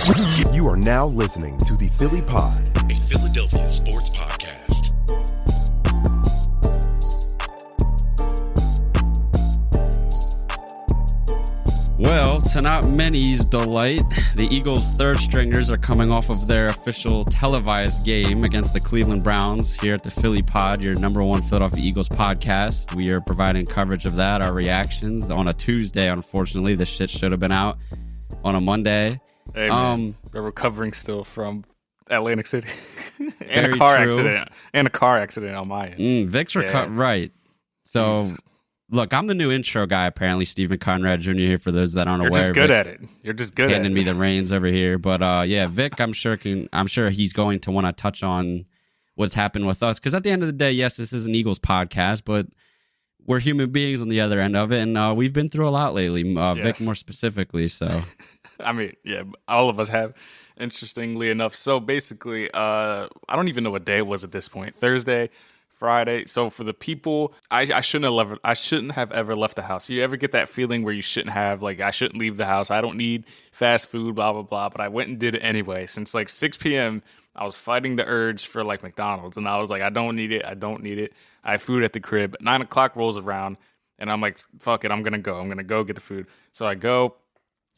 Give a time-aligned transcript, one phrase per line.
[0.00, 4.94] You are now listening to the Philly Pod, a Philadelphia sports podcast.
[11.98, 14.00] Well, to not many's delight,
[14.36, 19.22] the Eagles' third stringers are coming off of their official televised game against the Cleveland
[19.22, 22.94] Browns here at the Philly Pod, your number one Philadelphia Eagles podcast.
[22.94, 26.08] We are providing coverage of that, our reactions on a Tuesday.
[26.08, 27.76] Unfortunately, this shit should have been out
[28.42, 29.20] on a Monday.
[29.54, 31.64] Hey, man, um, we're recovering still from
[32.08, 32.68] Atlantic City
[33.40, 34.06] and a car true.
[34.06, 35.98] accident and a car accident on my end.
[35.98, 36.88] Mm, Vic's reco- yeah.
[36.90, 37.32] right.
[37.84, 38.40] So Jesus.
[38.92, 40.06] Look, I'm the new intro guy.
[40.06, 41.32] Apparently, Stephen Conrad Jr.
[41.32, 41.58] here.
[41.58, 42.30] For those that aren't aware.
[42.30, 43.08] You're aware, just good Vic, at it.
[43.22, 44.98] You're just good handing at me the reins over here.
[44.98, 46.68] But uh, yeah, Vic, I'm sure can.
[46.72, 48.66] I'm sure he's going to want to touch on
[49.14, 51.34] what's happened with us because at the end of the day, yes, this is an
[51.36, 52.46] Eagles podcast, but
[53.30, 55.70] we're human beings on the other end of it, and uh, we've been through a
[55.70, 56.36] lot lately.
[56.36, 56.64] Uh, yes.
[56.64, 57.68] Vic, more specifically.
[57.68, 58.02] So,
[58.60, 60.14] I mean, yeah, all of us have.
[60.58, 64.48] Interestingly enough, so basically, uh, I don't even know what day it was at this
[64.48, 64.74] point.
[64.74, 65.30] Thursday.
[65.78, 66.26] Friday.
[66.26, 68.40] So for the people, I, I shouldn't have left.
[68.44, 69.88] I shouldn't have ever left the house.
[69.88, 72.70] You ever get that feeling where you shouldn't have, like, I shouldn't leave the house.
[72.70, 74.68] I don't need fast food, blah blah blah.
[74.68, 75.86] But I went and did it anyway.
[75.86, 77.02] Since like 6 p.m.,
[77.40, 80.30] I was fighting the urge for like McDonald's, and I was like, I don't need
[80.30, 80.44] it.
[80.44, 81.14] I don't need it.
[81.42, 82.36] I have food at the crib.
[82.40, 83.56] Nine o'clock rolls around,
[83.98, 84.90] and I'm like, fuck it.
[84.90, 85.40] I'm gonna go.
[85.40, 86.26] I'm gonna go get the food.
[86.52, 87.16] So I go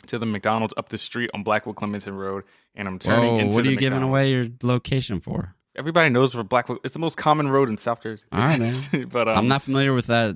[0.08, 2.42] to the McDonald's up the street on Blackwood Clementon Road,
[2.74, 3.54] and I'm turning Whoa, into.
[3.54, 3.80] What are you McDonald's.
[3.80, 5.54] giving away your location for?
[5.76, 6.80] Everybody knows where Blackwood.
[6.82, 8.26] It's the most common road in South Jersey.
[8.32, 8.74] All right, man.
[9.10, 10.34] but um, I'm not familiar with that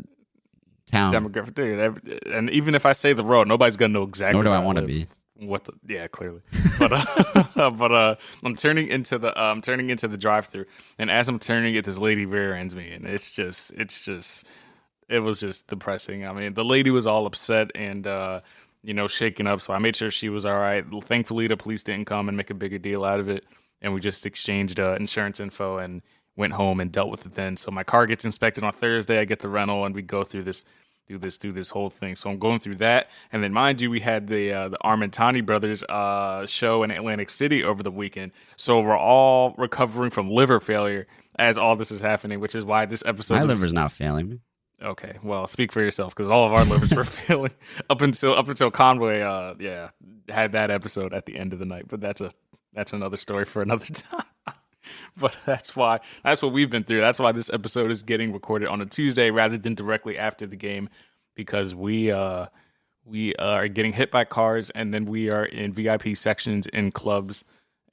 [0.89, 2.33] town demographic.
[2.33, 4.35] And even if I say the road, nobody's gonna know exactly.
[4.35, 5.09] Nor do I want to be.
[5.39, 5.65] What?
[5.65, 6.43] The, yeah, clearly.
[6.79, 10.67] But uh, but uh, I'm turning into the uh, I'm turning into the drive-through,
[10.99, 14.47] and as I'm turning it, this lady rear ends me, and it's just it's just
[15.09, 16.27] it was just depressing.
[16.27, 18.07] I mean, the lady was all upset and.
[18.07, 18.41] uh
[18.85, 19.61] you know, shaken up.
[19.61, 20.85] So I made sure she was all right.
[21.05, 23.45] Thankfully, the police didn't come and make a bigger deal out of it
[23.83, 26.03] and we just exchanged uh, insurance info and
[26.37, 27.57] went home and dealt with it then.
[27.57, 29.19] So my car gets inspected on Thursday.
[29.21, 30.65] I get the rental, and we go through this,
[31.07, 32.17] do this, through this whole thing.
[32.17, 35.45] So I'm going through that, and then mind you, we had the uh, the Armentani
[35.45, 38.33] brothers uh, show in Atlantic City over the weekend.
[38.57, 41.07] So we're all recovering from liver failure
[41.39, 43.35] as all this is happening, which is why this episode.
[43.35, 44.41] My is, liver's not failing me.
[44.83, 47.53] Okay, well, speak for yourself because all of our livers were failing
[47.89, 49.91] up until up until Conway, uh, yeah,
[50.29, 51.87] had that episode at the end of the night.
[51.89, 52.31] But that's a
[52.73, 54.25] that's another story for another time.
[55.17, 57.01] but that's why that's what we've been through.
[57.01, 60.57] That's why this episode is getting recorded on a Tuesday rather than directly after the
[60.57, 60.89] game
[61.35, 62.47] because we uh
[63.05, 67.45] we are getting hit by cars and then we are in VIP sections in clubs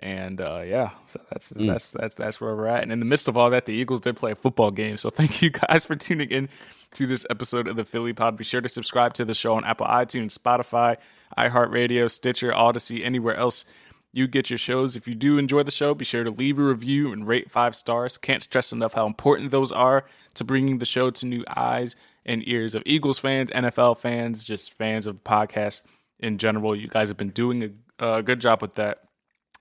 [0.03, 1.65] and uh, yeah, so that's mm.
[1.65, 2.83] that's that's that's where we're at.
[2.83, 4.97] And in the midst of all that, the Eagles did play a football game.
[4.97, 6.49] So thank you guys for tuning in
[6.95, 8.35] to this episode of the Philly Pod.
[8.35, 10.97] Be sure to subscribe to the show on Apple iTunes, Spotify,
[11.37, 13.63] iHeartRadio, Stitcher, Audacy, anywhere else
[14.13, 14.95] you get your shows.
[14.95, 17.75] If you do enjoy the show, be sure to leave a review and rate five
[17.75, 18.17] stars.
[18.17, 22.47] Can't stress enough how important those are to bringing the show to new eyes and
[22.47, 25.81] ears of Eagles fans, NFL fans, just fans of podcasts
[26.19, 26.75] in general.
[26.75, 28.99] You guys have been doing a, a good job with that.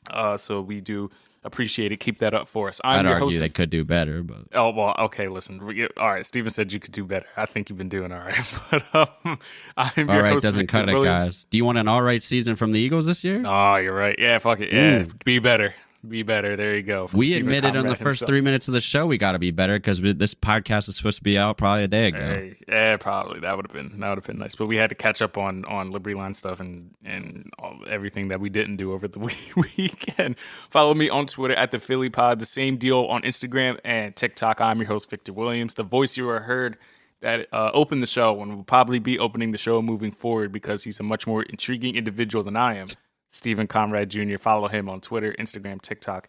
[0.09, 1.11] Uh, so we do
[1.45, 1.99] appreciate it.
[1.99, 2.81] Keep that up for us.
[2.85, 3.39] I'm I'd argue host.
[3.41, 4.95] they could do better, but oh well.
[4.99, 5.61] Okay, listen.
[5.97, 7.27] All right, Steven said you could do better.
[7.37, 9.39] I think you've been doing all right, but um,
[9.77, 10.41] I'm all right.
[10.41, 11.45] Doesn't Victor cut it, guys.
[11.51, 13.43] Do you want an all right season from the Eagles this year?
[13.45, 14.17] Oh, you're right.
[14.19, 14.73] Yeah, fuck it.
[14.73, 15.25] Yeah, mm.
[15.25, 15.75] be better
[16.07, 16.57] be better.
[16.57, 17.09] There you go.
[17.13, 18.29] We Stephen admitted on the first himself.
[18.29, 21.19] three minutes of the show we got to be better because this podcast was supposed
[21.19, 22.19] to be out probably a day ago.
[22.19, 24.55] Hey, yeah, probably that would have been that would have been nice.
[24.55, 28.29] But we had to catch up on on Liberty Line stuff and and all, everything
[28.29, 29.19] that we didn't do over the
[29.77, 30.39] weekend.
[30.39, 32.41] Follow me on Twitter at the Philly Pod.
[32.41, 34.61] The same deal on Instagram and TikTok.
[34.61, 35.75] I'm your host Victor Williams.
[35.75, 36.79] The voice you heard
[37.21, 40.85] that uh, opened the show and will probably be opening the show moving forward because
[40.85, 42.89] he's a much more intriguing individual than I am.
[43.33, 44.39] Stephen Conrad Jr.
[44.39, 46.29] Follow him on Twitter, Instagram, TikTok,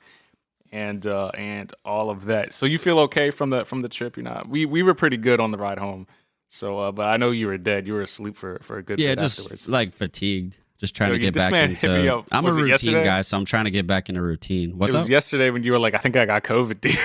[0.72, 2.54] and uh, and all of that.
[2.54, 4.18] So you feel okay from the from the trip?
[4.18, 4.50] You're not.
[4.50, 6.08] We we were pretty good on the ride home.
[6.50, 7.88] So, uh, but I know you were dead.
[7.88, 9.00] You were asleep for for a good.
[9.00, 9.68] Yeah, just afterwards.
[9.68, 10.58] like fatigued.
[10.80, 12.26] Just trying Yo, to get back into.
[12.32, 14.78] I'm was a routine guy, so I'm trying to get back into routine.
[14.78, 15.12] What's it was up?
[15.12, 16.98] yesterday when you were like, "I think I got COVID."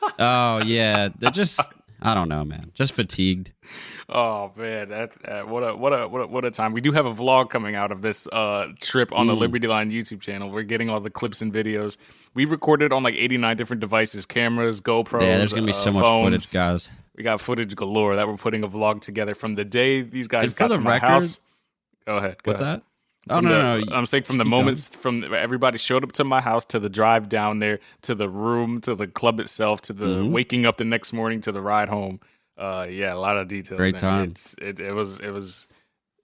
[0.18, 1.60] oh yeah, they just
[2.00, 2.70] I don't know, man.
[2.74, 3.52] Just fatigued.
[4.08, 6.72] Oh man, that, that what a what a what a what a time.
[6.72, 9.38] We do have a vlog coming out of this uh trip on the Mm.
[9.40, 10.48] Liberty Line YouTube channel.
[10.48, 11.96] We're getting all the clips and videos.
[12.32, 15.22] We recorded on like 89 different devices, cameras, GoPros.
[15.22, 16.24] yeah, there's gonna be uh, so much phones.
[16.26, 16.88] footage, guys.
[17.16, 20.50] We got footage galore that we're putting a vlog together from the day these guys
[20.50, 21.40] And got the to my record- house.
[22.06, 22.40] Go ahead.
[22.44, 22.82] Go What's ahead.
[22.82, 22.84] that?
[23.28, 23.96] Oh no, the- no, no.
[23.96, 27.28] I'm saying from the moments from everybody showed up to my house to the drive
[27.28, 30.30] down there to the room to the club itself to the Mhm.
[30.30, 32.20] waking up the next morning to the ride home.
[32.56, 33.78] Uh, yeah, a lot of details.
[33.78, 34.34] Great time.
[34.58, 35.66] It, it was it was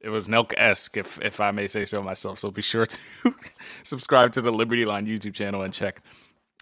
[0.00, 2.38] it was Nelk esque if if I may say so myself.
[2.38, 2.99] So be sure to
[3.82, 6.00] subscribe to the Liberty Line YouTube channel and check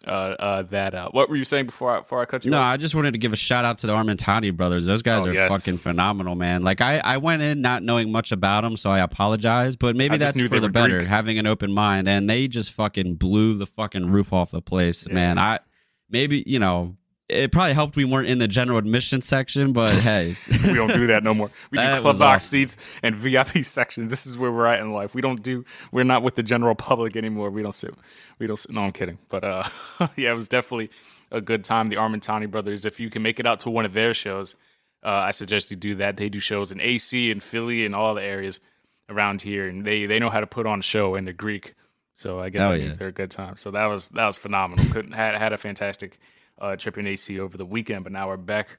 [0.06, 1.12] uh, uh, that out.
[1.14, 2.50] What were you saying before I before I cut you?
[2.50, 2.64] No, off?
[2.72, 4.86] I just wanted to give a shout out to the Armentani brothers.
[4.86, 5.50] Those guys Oh, are yes.
[5.50, 6.62] fucking phenomenal, man.
[6.62, 9.76] Like I, I went in not knowing much about them, so I apologize.
[9.76, 11.08] But maybe I that's for the better, Greek.
[11.08, 12.08] having an open mind.
[12.08, 15.38] And they just fucking blew the fucking roof off the place, man.
[15.38, 15.60] I
[16.08, 16.96] maybe you know
[17.30, 20.34] it probably helped we weren't in the general admission section, but hey,
[20.66, 21.50] we don't do that no more.
[21.70, 22.48] We do club box awesome.
[22.48, 24.10] seats and VIP sections.
[24.10, 25.14] This is where we're at in life.
[25.14, 25.64] We don't do.
[25.92, 27.50] We're not with the general public anymore.
[27.50, 27.94] We don't sit.
[28.38, 28.56] We don't.
[28.56, 29.18] Sit, no, I'm kidding.
[29.28, 29.64] But uh,
[30.16, 30.90] yeah, it was definitely
[31.30, 31.88] a good time.
[31.88, 32.84] The Armentani brothers.
[32.84, 34.56] If you can make it out to one of their shows,
[35.02, 36.16] uh, I suggest you do that.
[36.16, 38.60] They do shows in AC and Philly and all the areas
[39.08, 41.74] around here, and they they know how to put on a show and they're Greek.
[42.14, 42.92] So I guess that yeah.
[42.92, 43.56] they're a good time.
[43.56, 44.84] So that was that was phenomenal.
[44.92, 46.18] Couldn't had had a fantastic
[46.60, 48.78] uh, AC over the weekend, but now we're back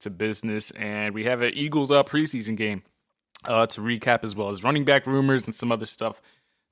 [0.00, 2.82] to business, and we have an Eagles uh, preseason game
[3.44, 6.22] uh, to recap as well as running back rumors and some other stuff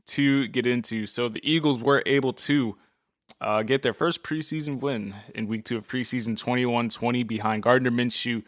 [0.07, 1.07] to get into.
[1.07, 2.77] So the Eagles were able to
[3.41, 7.91] uh, get their first preseason win in week two of preseason 21 20 behind Gardner
[7.91, 8.43] Minshew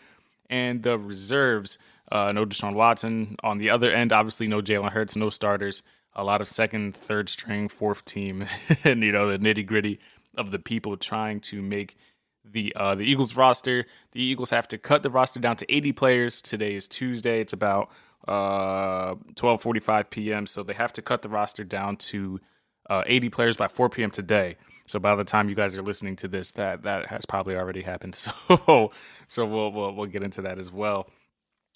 [0.49, 1.78] and the reserves.
[2.10, 3.37] Uh, no Deshaun Watson.
[3.43, 5.82] On the other end, obviously, no Jalen Hurts, no starters.
[6.14, 8.46] A lot of second, third string, fourth team,
[8.84, 10.00] and you know the nitty gritty
[10.36, 11.96] of the people trying to make
[12.44, 13.86] the uh, the Eagles roster.
[14.12, 16.42] The Eagles have to cut the roster down to 80 players.
[16.42, 17.40] Today is Tuesday.
[17.40, 17.90] It's about
[18.26, 20.46] uh, 12:45 p.m.
[20.46, 22.40] So they have to cut the roster down to
[22.88, 24.10] uh, 80 players by 4 p.m.
[24.10, 24.56] today.
[24.86, 27.82] So by the time you guys are listening to this, that that has probably already
[27.82, 28.14] happened.
[28.48, 28.92] So
[29.26, 31.10] so we'll we'll, we'll get into that as well.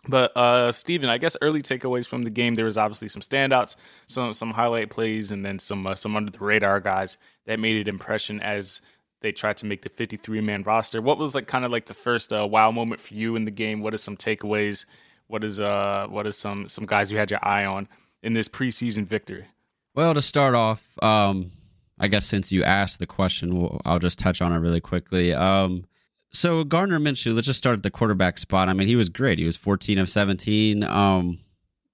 [0.09, 2.57] But uh, Steven, I guess early takeaways from the game.
[2.57, 3.77] There was obviously some standouts,
[4.07, 7.81] some some highlight plays, and then some uh, some under the radar guys that made
[7.81, 8.81] an impression as
[9.21, 11.01] they tried to make the 53 man roster.
[11.01, 13.53] What was like kind of like the first uh, wow moment for you in the
[13.53, 13.81] game?
[13.81, 14.85] What are some takeaways?
[15.29, 17.89] What is uh what is some some guys you had your eye on
[18.23, 19.47] in this preseason victory?
[19.95, 21.53] Well, to start off, um,
[21.99, 25.33] I guess since you asked the question, I'll just touch on it really quickly.
[25.33, 25.85] Um,
[26.33, 28.69] so Gardner Minshew, let's just start at the quarterback spot.
[28.69, 29.39] I mean, he was great.
[29.39, 30.83] He was 14 of 17.
[30.85, 31.41] Um,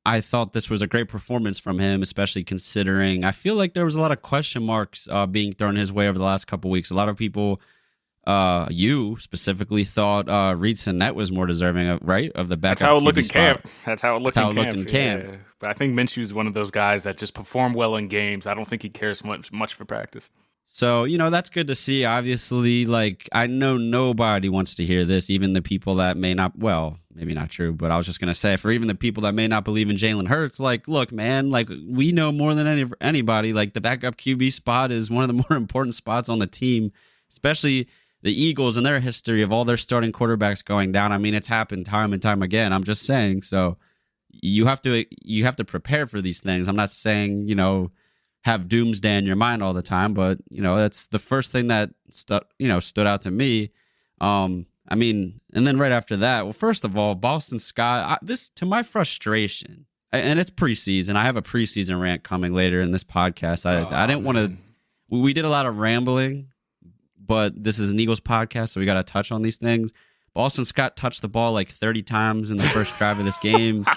[0.06, 3.85] I thought this was a great performance from him, especially considering I feel like there
[3.85, 6.70] was a lot of question marks uh, being thrown his way over the last couple
[6.70, 6.90] weeks.
[6.90, 7.61] A lot of people,
[8.26, 12.79] uh, you specifically, thought uh, Reid Sinnett was more deserving of right of the backup.
[12.79, 13.35] That's how it looked in spot.
[13.35, 13.69] camp.
[13.85, 14.88] That's how it looked, That's how in, it looked camp.
[14.88, 15.25] in camp.
[15.25, 15.38] Yeah.
[15.58, 18.46] But I think Minshew's one of those guys that just perform well in games.
[18.46, 20.31] I don't think he cares much much for practice.
[20.70, 22.05] So, you know, that's good to see.
[22.05, 26.59] Obviously, like, I know nobody wants to hear this, even the people that may not,
[26.59, 29.23] well, maybe not true, but I was just going to say, for even the people
[29.23, 32.67] that may not believe in Jalen Hurts, like, look, man, like, we know more than
[32.67, 36.38] any, anybody, like, the backup QB spot is one of the more important spots on
[36.38, 36.93] the team,
[37.31, 37.88] especially
[38.21, 41.12] the Eagles and their history of all their starting quarterbacks going down.
[41.12, 42.75] I mean, it's happened time and time again.
[42.75, 43.41] I'm just saying.
[43.41, 43.79] So,
[44.31, 46.69] you have to you have to prepare for these things.
[46.69, 47.91] I'm not saying, you know,
[48.43, 51.68] have doomsday in your mind all the time, but you know that's the first thing
[51.68, 53.71] that stu- you know stood out to me.
[54.21, 58.04] Um, I mean, and then right after that, well, first of all, Boston Scott.
[58.04, 61.16] I, this to my frustration, and it's preseason.
[61.16, 63.66] I have a preseason rant coming later in this podcast.
[63.66, 64.52] I I didn't want to.
[65.11, 66.49] We, we did a lot of rambling,
[67.18, 69.92] but this is an Eagles podcast, so we got to touch on these things.
[70.35, 73.87] Boston Scott touched the ball like 30 times in the first drive of this game.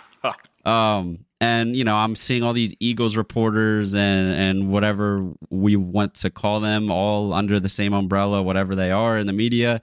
[0.64, 6.14] Um, and you know, I'm seeing all these Eagles reporters and and whatever we want
[6.16, 9.82] to call them, all under the same umbrella, whatever they are in the media,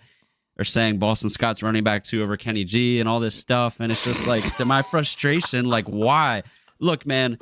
[0.56, 3.80] are saying Boston Scott's running back two over Kenny G and all this stuff.
[3.80, 6.44] And it's just like to my frustration, like why?
[6.78, 7.38] Look, man,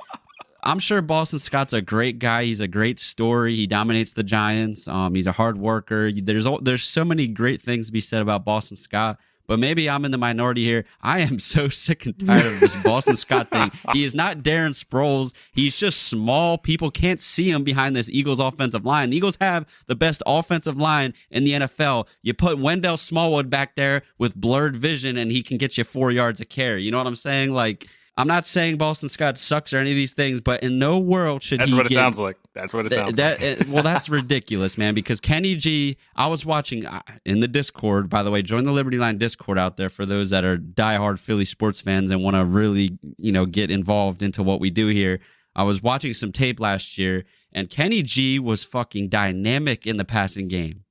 [0.63, 2.45] I'm sure Boston Scott's a great guy.
[2.45, 3.55] He's a great story.
[3.55, 4.89] He dominates the Giants.
[4.89, 6.11] Um, he's a hard worker.
[6.11, 9.19] There's there's so many great things to be said about Boston Scott.
[9.47, 10.85] But maybe I'm in the minority here.
[11.01, 13.71] I am so sick and tired of this Boston Scott thing.
[13.93, 15.35] He is not Darren Sproles.
[15.53, 16.59] He's just small.
[16.59, 19.11] People can't see him behind this Eagles offensive line.
[19.11, 22.07] The Eagles have the best offensive line in the NFL.
[22.23, 26.11] You put Wendell Smallwood back there with blurred vision, and he can get you four
[26.11, 26.83] yards of carry.
[26.83, 27.53] You know what I'm saying?
[27.53, 27.87] Like,
[28.19, 31.43] I'm not saying Boston Scott sucks or any of these things, but in no world
[31.43, 32.37] should That's he That's what it get- sounds like.
[32.55, 33.61] That's what it sounds that, like.
[33.61, 34.95] uh, well, that's ridiculous, man.
[34.95, 38.09] Because Kenny G, I was watching uh, in the Discord.
[38.09, 41.19] By the way, join the Liberty Line Discord out there for those that are diehard
[41.19, 44.87] Philly sports fans and want to really, you know, get involved into what we do
[44.87, 45.21] here.
[45.55, 50.05] I was watching some tape last year, and Kenny G was fucking dynamic in the
[50.07, 50.85] passing game.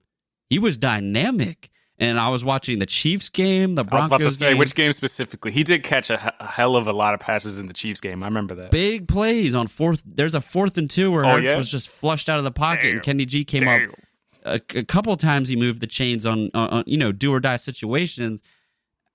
[0.47, 4.21] He was dynamic, and I was watching the Chiefs game, the I was Broncos about
[4.23, 4.57] to say game.
[4.57, 5.51] which game specifically.
[5.51, 8.21] He did catch a, a hell of a lot of passes in the Chiefs game.
[8.23, 8.71] I remember that.
[8.71, 10.03] big plays on fourth.
[10.05, 11.57] There's a fourth and two where Oh, Hurts yeah?
[11.57, 12.93] was just flushed out of the pocket, Damn.
[12.95, 13.89] and Kenny G came Damn.
[13.91, 13.95] up
[14.43, 15.47] a, a couple of times.
[15.49, 18.43] He moved the chains on, on, on you know do or die situations.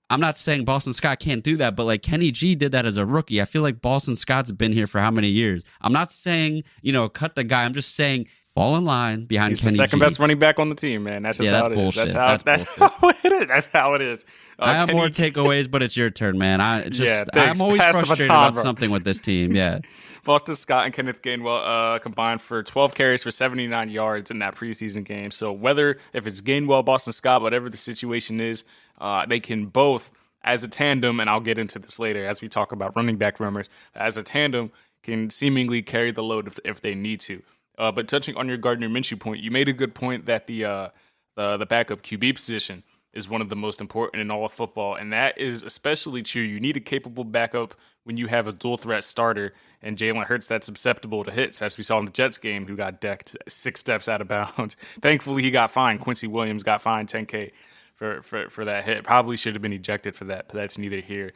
[0.09, 2.97] I'm not saying Boston Scott can't do that, but like Kenny G did that as
[2.97, 3.41] a rookie.
[3.41, 5.63] I feel like Boston Scott's been here for how many years?
[5.81, 7.63] I'm not saying you know cut the guy.
[7.63, 10.05] I'm just saying fall in line behind He's Kenny the second G.
[10.05, 11.23] best running back on the team, man.
[11.23, 11.95] That's just Yeah, how that's it is.
[11.95, 12.15] That's bullshit.
[12.15, 13.47] how That's that's, how it is.
[13.47, 14.25] That's how it is.
[14.59, 16.61] Uh, I have Kenny- more takeaways, but it's your turn, man.
[16.61, 19.55] I just yeah, I'm always Pass frustrated about something with this team.
[19.55, 19.79] Yeah.
[20.23, 24.53] Boston Scott and Kenneth Gainwell uh, combined for 12 carries for 79 yards in that
[24.55, 25.31] preseason game.
[25.31, 28.63] So whether if it's Gainwell, Boston Scott, whatever the situation is,
[28.99, 30.11] uh, they can both
[30.43, 33.39] as a tandem, and I'll get into this later as we talk about running back
[33.39, 33.67] rumors.
[33.95, 37.41] As a tandem, can seemingly carry the load if, if they need to.
[37.81, 40.65] Uh, but touching on your Gardner Minshew point, you made a good point that the
[40.65, 40.89] uh,
[41.35, 44.93] the the backup QB position is one of the most important in all of football,
[44.93, 46.43] and that is especially true.
[46.43, 47.73] You need a capable backup
[48.03, 51.75] when you have a dual threat starter, and Jalen Hurts that's susceptible to hits, as
[51.75, 54.75] we saw in the Jets game, who got decked six steps out of bounds.
[55.01, 56.01] Thankfully, he got fined.
[56.01, 57.49] Quincy Williams got fined 10k
[57.95, 59.03] for for for that hit.
[59.03, 61.33] Probably should have been ejected for that, but that's neither here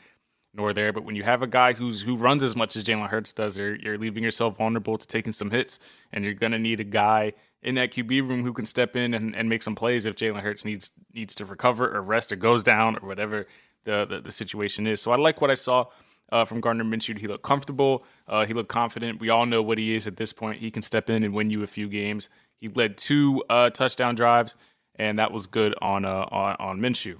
[0.55, 0.93] nor there.
[0.93, 3.57] But when you have a guy who's who runs as much as Jalen Hurts does,
[3.57, 5.79] you're, you're leaving yourself vulnerable to taking some hits,
[6.13, 9.35] and you're gonna need a guy in that QB room who can step in and,
[9.35, 12.63] and make some plays if Jalen Hurts needs needs to recover or rest or goes
[12.63, 13.47] down or whatever
[13.83, 15.01] the the, the situation is.
[15.01, 15.85] So I like what I saw.
[16.31, 18.03] Uh, from Gardner Minshew, he looked comfortable.
[18.27, 19.19] Uh, he looked confident.
[19.19, 20.59] We all know what he is at this point.
[20.59, 22.29] He can step in and win you a few games.
[22.59, 24.55] He led two uh, touchdown drives,
[24.95, 27.19] and that was good on uh, on, on Minshew.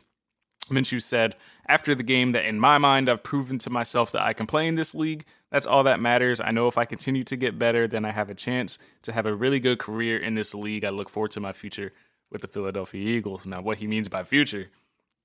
[0.70, 1.36] Minshew said
[1.68, 4.68] after the game that in my mind, I've proven to myself that I can play
[4.68, 5.26] in this league.
[5.52, 6.40] That's all that matters.
[6.40, 9.26] I know if I continue to get better, then I have a chance to have
[9.26, 10.86] a really good career in this league.
[10.86, 11.94] I look forward to my future
[12.32, 13.46] with the Philadelphia Eagles.
[13.46, 14.70] Now, what he means by future,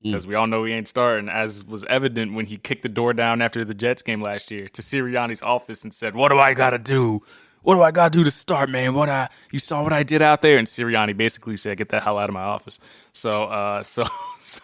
[0.02, 0.10] hmm.
[0.10, 3.12] because we all know he ain't starting, as was evident when he kicked the door
[3.12, 6.54] down after the Jets game last year to Sirianni's office and said, What do I
[6.54, 7.22] got to do?
[7.62, 8.94] What do I got to do to start, man?
[8.94, 10.58] What I you saw what I did out there?
[10.58, 12.78] And Sirianni basically said, "Get the hell out of my office."
[13.12, 14.06] So, uh, so,
[14.38, 14.62] so,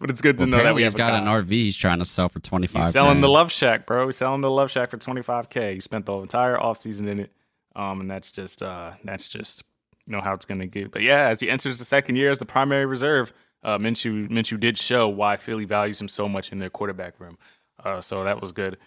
[0.00, 1.24] but it's good to know that we he's got an.
[1.24, 3.28] RV he's trying to sell for 25 He's selling the.
[3.28, 4.06] Love Shack, bro.
[4.06, 5.74] He's selling the Love Shack for 25k.
[5.74, 7.32] He spent the entire offseason in it.
[7.74, 9.64] Um, and that's just uh that's just
[10.06, 10.90] you know how it's gonna get.
[10.90, 14.58] But yeah, as he enters the second year as the primary reserve, uh Minshew Minshew
[14.58, 17.38] did show why Philly values him so much in their quarterback room.
[17.82, 18.78] Uh so that was good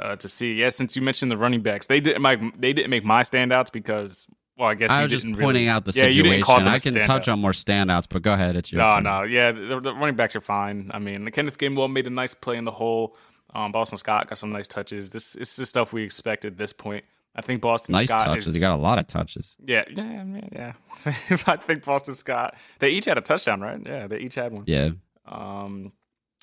[0.00, 0.54] uh to see.
[0.54, 3.70] Yeah, since you mentioned the running backs, they didn't make they didn't make my standouts
[3.72, 4.26] because
[4.56, 6.16] well I guess I you was just pointing really, out the yeah, situation.
[6.24, 8.56] you didn't call them I can touch on more standouts, but go ahead.
[8.56, 9.04] It's your No, turn.
[9.04, 10.90] no, yeah, the, the running backs are fine.
[10.92, 13.16] I mean, the Kenneth Gainwell made a nice play in the hole.
[13.54, 15.10] Um, Boston Scott got some nice touches.
[15.10, 17.04] This is the stuff we expected at this point.
[17.34, 18.48] I think Boston Nice Scott touches.
[18.48, 18.54] is.
[18.54, 19.56] He got a lot of touches.
[19.64, 20.72] yeah, yeah, yeah, yeah.
[21.46, 22.56] I think Boston Scott.
[22.80, 23.80] They each had a touchdown, right?
[23.84, 24.64] Yeah, they each had one.
[24.66, 24.90] Yeah.
[25.26, 25.92] Um,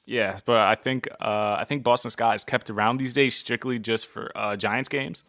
[0.08, 3.78] yeah, but I think uh, I think Boston Scott is kept around these days strictly
[3.78, 5.26] just for uh, Giants games,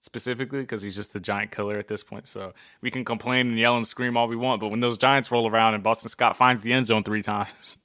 [0.00, 2.26] specifically because he's just the giant killer at this point.
[2.26, 5.32] So we can complain and yell and scream all we want, but when those Giants
[5.32, 7.78] roll around and Boston Scott finds the end zone three times,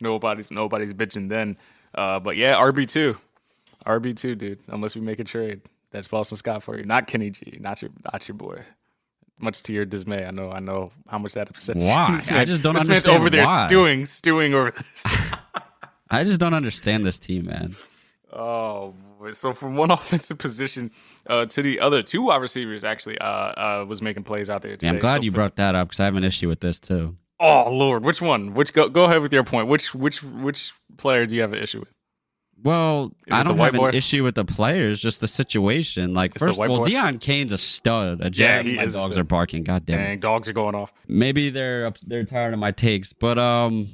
[0.00, 1.58] nobody's nobody's bitching then.
[1.94, 3.18] Uh, but yeah, RB two,
[3.84, 4.60] RB two, dude.
[4.68, 7.90] Unless we make a trade, that's Boston Scott for you, not Kenny G, not your
[8.10, 8.62] not your boy.
[9.42, 10.50] Much to your dismay, I know.
[10.50, 11.82] I know how much that upsets.
[11.82, 11.90] you.
[11.90, 12.10] Why?
[12.16, 15.06] This I just don't this man's understand over there stewing, stewing over this.
[16.10, 17.74] I just don't understand this team, man.
[18.32, 18.94] Oh,
[19.32, 20.90] so from one offensive position
[21.26, 24.72] uh, to the other, two wide receivers actually uh, uh, was making plays out there
[24.72, 24.86] today.
[24.86, 26.60] Yeah, I'm glad So you for- brought that up because I have an issue with
[26.60, 27.16] this too.
[27.42, 28.52] Oh Lord, which one?
[28.54, 29.66] Which go go ahead with your point.
[29.66, 31.96] Which which which player do you have an issue with?
[32.62, 33.88] Well, Is I don't have boy?
[33.88, 36.12] an issue with the players, just the situation.
[36.12, 36.84] Like, It's first all, boy?
[36.84, 38.20] Deon Cain's a stud.
[38.20, 38.66] A Yeah, jag.
[38.66, 39.64] he my dogs are barking.
[39.64, 40.02] God damn it.
[40.04, 40.92] Dang, dogs are going off.
[41.08, 43.88] maybe they're up, they're tired of my takes, but um,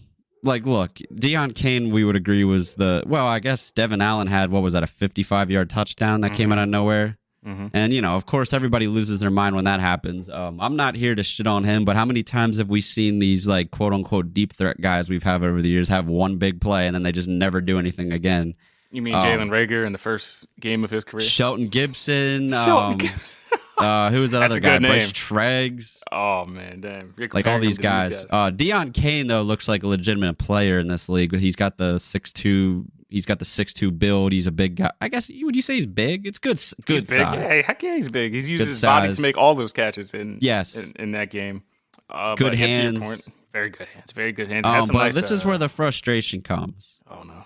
[0.46, 3.26] like, look, Deon Cain, we would agree was the well.
[3.26, 6.58] I guess Devon Allen had what was that a 55 yard touchdown that came out
[6.58, 7.70] of nowhere, Mhm.
[7.74, 10.28] and you know, of course, everybody loses their mind when that happens.
[10.30, 13.18] Um, I'm not here to shit on him, but how many times have we seen
[13.18, 16.60] these like quote unquote deep threat guys we've had over the years have one big
[16.60, 18.54] play and then they just never do anything again?
[18.96, 21.20] You mean Um, Jalen Reagor in the first game of his career?
[21.26, 23.58] Shelton Gibson, Shelton um, Gibson.
[23.76, 24.78] uh, who was that That's other guy?
[24.78, 25.12] Bryce.
[25.12, 26.02] Treggs.
[26.10, 27.12] oh man, damn!
[27.18, 28.24] Like all comparing him these guys.
[28.30, 31.36] Uh, Deon Cain though looks like a legitimate player in this league.
[31.36, 34.32] He's got the six two, he's got the six two build.
[34.32, 34.92] He's a big guy.
[35.02, 36.26] I guess would you say he's big?
[36.26, 36.58] It's good.
[36.86, 37.18] Good he's big.
[37.18, 37.38] size.
[37.38, 38.32] Yeah, heck yeah, he's big.
[38.32, 40.74] He's used Good his body to make all those catches in Yes.
[40.74, 41.64] in, in that game.
[42.08, 42.98] Uh, Good but yeah, to your hands.
[43.04, 44.12] point, very good hands.
[44.12, 44.66] Very good hands.
[44.66, 46.98] Um, but nice, this is uh, where the frustration comes.
[47.10, 47.44] oh no.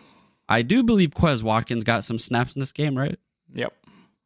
[0.50, 3.18] I do believe Quez Watkins got some snaps in this game, right?
[3.54, 3.72] Yep.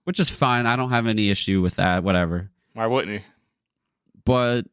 [0.04, 0.66] Which is fine.
[0.66, 2.02] I don't have any issue with that.
[2.02, 2.50] Whatever.
[2.72, 3.24] Why wouldn't he?
[4.24, 4.66] But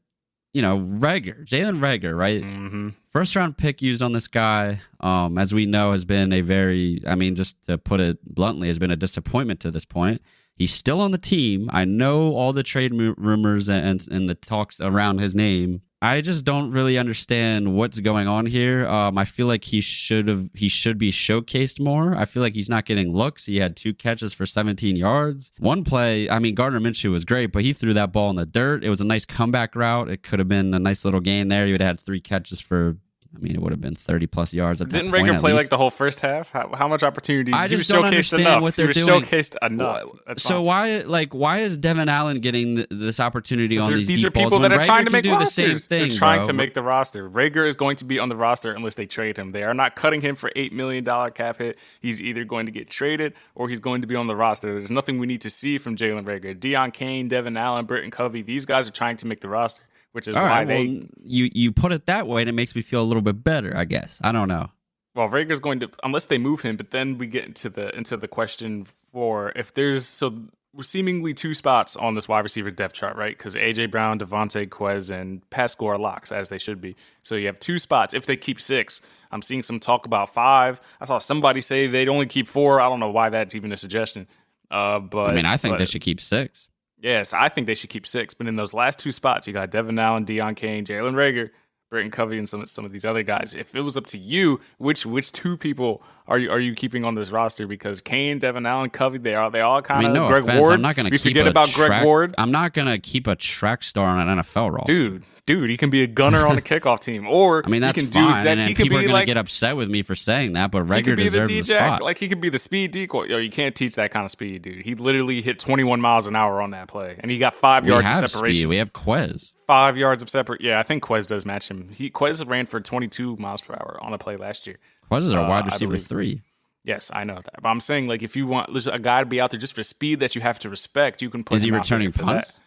[0.54, 2.42] you know, Reagor, Jalen Reagor, right?
[2.42, 2.90] Mm-hmm.
[3.08, 7.02] First round pick used on this guy, um, as we know, has been a very,
[7.08, 10.22] I mean, just to put it bluntly, has been a disappointment to this point.
[10.56, 11.70] He's still on the team.
[11.72, 15.82] I know all the trade rumors and, and the talks around his name.
[16.04, 18.88] I just don't really understand what's going on here.
[18.88, 22.16] Um, I feel like he should have he should be showcased more.
[22.16, 23.46] I feel like he's not getting looks.
[23.46, 25.52] He had two catches for 17 yards.
[25.60, 28.48] One play, I mean Gardner Minshew was great, but he threw that ball in the
[28.48, 28.84] dirt.
[28.84, 30.10] It was a nice comeback route.
[30.10, 31.68] It could have been a nice little gain there.
[31.68, 32.98] He would have had three catches for
[33.34, 35.12] I mean, it would have been 30 plus yards at that Didn't.
[35.14, 35.64] Reagor play least.
[35.64, 36.50] like the whole first half?
[36.50, 37.56] How, how much opportunities?
[37.58, 38.62] I just don't understand enough.
[38.62, 39.22] what he they're doing.
[39.24, 40.04] showcased enough.
[40.28, 40.66] That's so fine.
[40.66, 44.60] why like why is Devon Allen getting th- this opportunity on these, these are people
[44.60, 45.48] that are Reagor trying to make do rosters.
[45.48, 46.10] the same thing?
[46.10, 46.48] They're trying bro?
[46.48, 47.30] to make the roster.
[47.30, 49.54] Reagor is going to be on the roster unless they trade him.
[49.54, 51.80] They are not cutting him for eight million dollar cap hit.
[52.02, 54.72] He's either going to get traded or he's going to be on the roster.
[54.72, 56.60] There's nothing we need to see from Jalen Reagor.
[56.60, 58.42] Deon Cain, Devon Allen, Britton Covey.
[58.42, 60.86] These guys are trying to make the roster, which is All why right, they.
[60.88, 63.44] well, you you put it that way, and it makes me feel a little bit
[63.44, 63.76] better.
[63.76, 64.70] I guess I don't know.
[65.16, 68.18] Well, Reagor's going to unless they move him, but then we get into the into
[68.18, 70.38] the question for if there's so
[70.74, 73.38] we're seemingly two spots on this wide receiver depth chart, right?
[73.38, 76.96] Because AJ Brown, DeVonta Quez, and Pascal are locks as they should be.
[77.24, 78.14] So you have two spots.
[78.14, 79.02] If they keep six,
[79.32, 80.80] I'm seeing some talk about five.
[81.02, 82.80] I saw somebody say they'd only keep four.
[82.80, 84.28] I don't know why that's even a suggestion.
[84.70, 86.70] Uh, but I mean, I think but- they should keep six.
[87.02, 88.34] Yes, I think they should keep six.
[88.34, 91.50] But in those last two spots, you got Devon Allen, Deon Cain, Jalen Reagor,
[91.90, 93.54] Britton Covey, and some some of these other guys.
[93.54, 97.04] If it was up to you, which which two people are you are you keeping
[97.04, 97.68] on this roster?
[97.68, 100.44] Because Cain, Devon Allen, Covey, they are they all I kind of mean, no Greg
[100.44, 100.60] offense.
[100.60, 100.74] Ward.
[100.74, 102.36] I'm not going to keep forget about Greg Ward.
[102.38, 104.94] I'm not going to keep a track star on an NFL roster.
[104.94, 108.00] Dude, dude, he can be a gunner on the kickoff team, or I mean, that's
[108.00, 108.28] he can fine.
[108.30, 108.66] do exactly.
[108.68, 110.86] He people are be going to like get upset with me for saying that, but
[110.86, 112.02] Reagor be the deserves spot.
[112.02, 113.26] Like he could be the speed decoy.
[113.26, 114.84] Yo, you can't teach that kind of speed, dude.
[114.86, 117.92] He literally hit 21 miles an hour on that play, and he got five we
[117.92, 118.60] yards of separation.
[118.62, 118.68] speed.
[118.68, 119.52] We have Quez.
[119.68, 120.62] five yards of separate.
[120.62, 121.90] Yeah, I think Quez does match him.
[121.90, 124.78] He Quez ran for 22 miles per hour on a play last year.
[125.12, 126.42] Quez is our Uh, wide receiver three.
[126.84, 127.62] Yes, I know that.
[127.62, 129.84] But I'm saying like if you want a guy to be out there just for
[129.84, 131.56] speed that you have to respect, you can put.
[131.56, 132.54] Is he him out there returning punts?
[132.54, 132.60] That.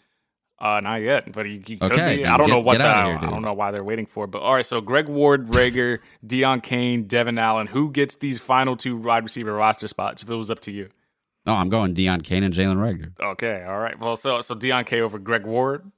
[0.59, 2.25] Uh, not yet, but he, he could Okay, be.
[2.27, 4.27] I don't get- know what the, here, I don't know why they're waiting for.
[4.27, 8.77] But all right, so Greg Ward, Reagor, Deon Cain, Devon Allen, who gets these final
[8.77, 10.23] two wide receiver roster spots?
[10.23, 10.89] If it was up to you,
[11.45, 13.13] No, I'm going Deon Cain and Jalen Reagor.
[13.33, 13.99] okay, all right.
[13.99, 15.91] Well, so so Deion K over Greg Ward.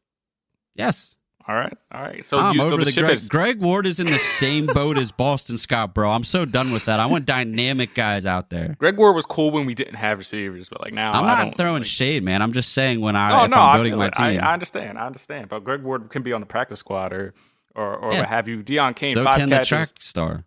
[0.74, 1.15] Yes.
[1.48, 2.24] All right, all right.
[2.24, 4.18] So I'm you so over the the ship Greg, is Greg Ward is in the
[4.18, 6.10] same boat as Boston Scott, bro.
[6.10, 6.98] I'm so done with that.
[6.98, 8.74] I want dynamic guys out there.
[8.80, 11.56] Greg Ward was cool when we didn't have receivers, but like now I'm I not
[11.56, 12.42] throwing like, shade, man.
[12.42, 14.14] I'm just saying when I Oh if no, I'm building my it.
[14.14, 14.40] Team.
[14.40, 14.98] I understand.
[14.98, 15.48] I understand.
[15.48, 17.32] But Greg Ward can be on the practice squad or
[17.76, 18.20] or, or Yeah.
[18.20, 18.62] what have you.
[18.64, 20.44] Deon Cain, so five can the track star.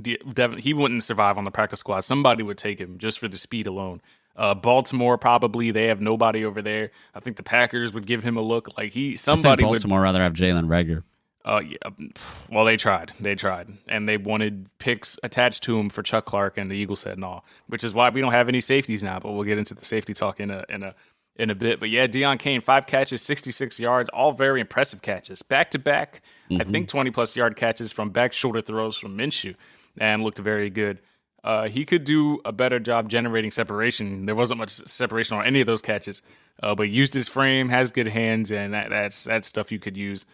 [0.00, 2.00] De- Devon, he wouldn't survive on the practice squad.
[2.02, 4.00] Somebody would take him just for the speed alone.
[4.38, 6.92] Uh, Baltimore probably they have nobody over there.
[7.14, 8.78] I think the Packers would give him a look.
[8.78, 9.72] Like he I somebody would.
[9.72, 11.02] Baltimore rather have Jalen Reagor.
[11.44, 12.06] Uh, yeah,
[12.50, 13.12] well, they tried.
[13.18, 17.00] They tried, and they wanted picks attached to him for Chuck Clark, and the Eagles
[17.00, 19.18] said no, which is why we don't have any safeties now.
[19.18, 20.94] But we'll get into the safety talk in a in a
[21.36, 21.80] in a bit.
[21.80, 25.78] But yeah, Deon Cain, five catches, sixty six yards, all very impressive catches, back to
[25.78, 26.22] back.
[26.50, 29.54] I think twenty plus yard catches from back shoulder throws from Minshew,
[29.96, 31.00] and looked very good.
[31.48, 34.26] Uh, he could do a better job generating separation.
[34.26, 36.20] There wasn't much separation on any of those catches,
[36.62, 39.96] uh, but used his frame, has good hands, and that, that's that's stuff you could
[39.96, 40.26] use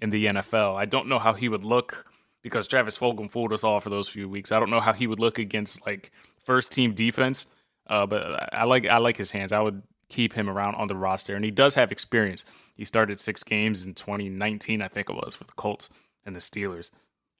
[0.00, 0.74] in the NFL.
[0.74, 2.06] I don't know how he would look
[2.40, 4.50] because Travis Fulgham fooled us all for those few weeks.
[4.50, 6.10] I don't know how he would look against like
[6.42, 7.44] first team defense,
[7.88, 9.52] uh, but I like I like his hands.
[9.52, 12.46] I would keep him around on the roster, and he does have experience.
[12.76, 15.90] He started six games in 2019, I think it was, for the Colts
[16.24, 16.90] and the Steelers.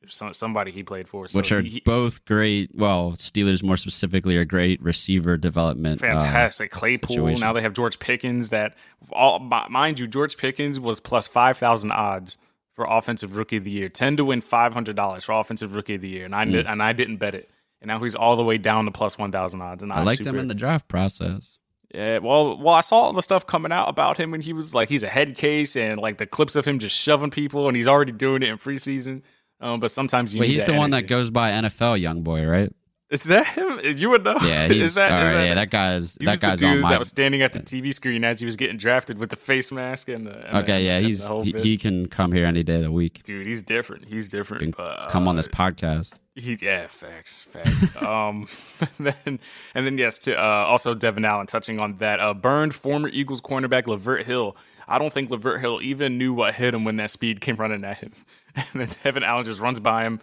[0.09, 2.71] Some, somebody he played for, so which are he- both great.
[2.75, 6.03] Well, Steelers more specifically are great receiver development.
[6.03, 6.71] uh, Fantastic.
[6.71, 7.09] Claypool.
[7.09, 7.41] situations.
[7.41, 8.49] Now they have George Pickens.
[8.51, 8.75] That
[9.13, 12.37] all mind you, George Pickens was plus five thousand odds
[12.75, 13.89] for offensive rookie of the year.
[13.89, 16.67] Ten to win five hundred dollars for offensive rookie of the year, and I did,
[16.67, 17.49] and I didn't bet it.
[17.81, 19.83] And now he's all the way down to plus one thousand odds.
[19.83, 21.59] And I I'm liked super, him in the draft process.
[21.95, 24.75] yeah, well, well, I saw all the stuff coming out about him when he was
[24.75, 27.77] like he's a head case and like the clips of him just shoving people, and
[27.77, 29.23] he's already doing it in preseason.
[29.63, 30.41] Um, but sometimes you.
[30.41, 32.73] Need he's that the one that goes by NFL young boy, right?
[33.11, 33.79] Is that him?
[33.97, 34.39] You would know.
[34.43, 36.71] Yeah, he's is that, all is that- yeah, that guy's that was the guy's dude
[36.71, 36.91] on my.
[36.91, 39.71] that was standing at the TV screen as he was getting drafted with the face
[39.71, 40.35] mask and the.
[40.49, 43.23] and okay, the- yeah, he's he, he can come here any day of the week.
[43.23, 44.07] dude, he's different.
[44.07, 44.77] He's different.
[44.77, 46.15] But, come on uh, this podcast.
[46.35, 47.95] He, yeah, facts, facts.
[48.03, 48.49] um,
[48.81, 49.41] and then
[49.75, 52.19] and then yes, to uh, also Devon Allen touching on that.
[52.19, 54.57] Uh, burned former Eagles cornerback Lavert Hill.
[54.89, 57.85] I don't think Lavert Hill even knew what hit him when that speed came running
[57.85, 58.13] at him.
[58.73, 60.21] And then Devon Allen just runs by him,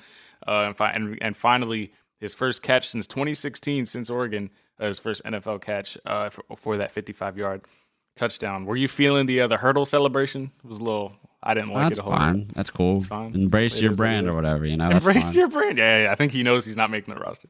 [0.47, 4.99] uh, and, fi- and and finally his first catch since 2016, since Oregon, uh, his
[4.99, 7.61] first NFL catch uh, for, for that 55 yard
[8.15, 8.65] touchdown.
[8.65, 10.51] Were you feeling the uh, the hurdle celebration?
[10.63, 11.13] It was a little.
[11.41, 12.51] I didn't like That's it a whole fine.
[12.53, 12.97] That's cool.
[12.97, 13.33] It's fine.
[13.33, 14.65] Embrace It your is what it brand or whatever.
[14.65, 14.89] You know.
[14.91, 15.77] Embrace your brand.
[15.77, 17.47] Yeah, yeah, I think he knows he's not making the roster.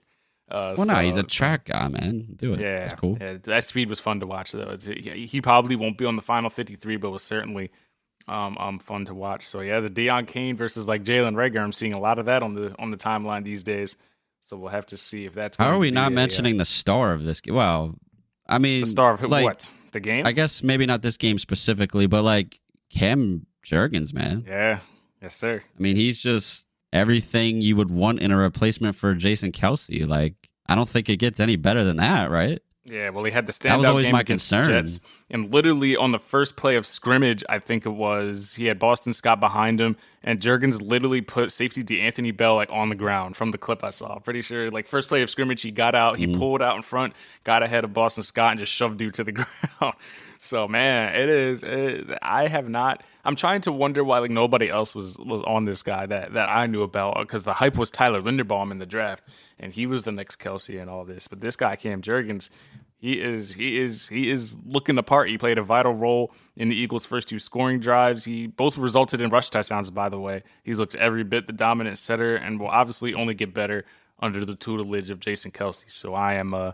[0.50, 2.28] Uh, Well, no, he's a track guy, man.
[2.36, 2.60] Do it.
[2.60, 3.18] yeah, That's cool.
[3.20, 4.70] Yeah, that speed was fun to watch though.
[4.70, 7.72] It's, he, he probably won't be on the final 53, but was certainly
[8.28, 9.48] um, um fun to watch.
[9.48, 11.62] So yeah, the Deon Cain versus like Jalen Reagor.
[11.62, 13.96] I'm seeing a lot of that on the on the timeline these days.
[14.42, 15.58] So we'll have to see if that's.
[15.58, 17.54] How are we not a, uh, mentioning the star of this game?
[17.54, 17.96] Well,
[18.48, 20.26] I mean, the star of like, what the game?
[20.26, 24.46] I guess maybe not this game specifically, but like Cam Jurgens, man.
[24.48, 24.80] yeah,
[25.22, 25.62] yes sir.
[25.64, 30.08] I mean, he's just everything you would want in a replacement for Jason Kelce.
[30.08, 30.34] Like,
[30.68, 32.60] I don't think it gets any better than that, right?
[32.90, 34.64] Yeah, well, he had the standout That was always game my concern.
[34.66, 35.00] Jets,
[35.30, 39.14] and literally on the first play of scrimmage, I think it was he had Boston
[39.14, 43.52] Scott behind him, and Jurgens literally put safety D'Anthony Bell like on the ground from
[43.52, 44.18] the clip I saw.
[44.20, 46.40] Pretty sure, like first play of scrimmage, he got out, he Mm-hmm.
[46.40, 49.32] pulled out in front, got ahead of Boston Scott, and just shoved dude to the
[49.80, 49.94] ground.
[50.40, 51.62] so man, it is.
[51.64, 53.04] It, I have not.
[53.30, 56.50] I'm trying to wonder why like nobody else was was on this guy that that
[56.50, 59.24] I knew about because the hype was Tyler Linderbaum in the draft,
[59.60, 61.28] and he was the next Kelce and all this.
[61.28, 62.50] But this guy Cam Jurgens,
[62.98, 65.30] he is he is he is looking the part.
[65.30, 68.26] He played a vital role in the Eagles' first two scoring drives.
[68.26, 69.92] He both resulted in rush touchdowns.
[69.92, 73.54] By the way, he's looked every bit the dominant setter, and will obviously only get
[73.54, 73.86] better
[74.18, 75.84] under the tutelage of Jason Kelce.
[75.86, 76.72] So I am uh,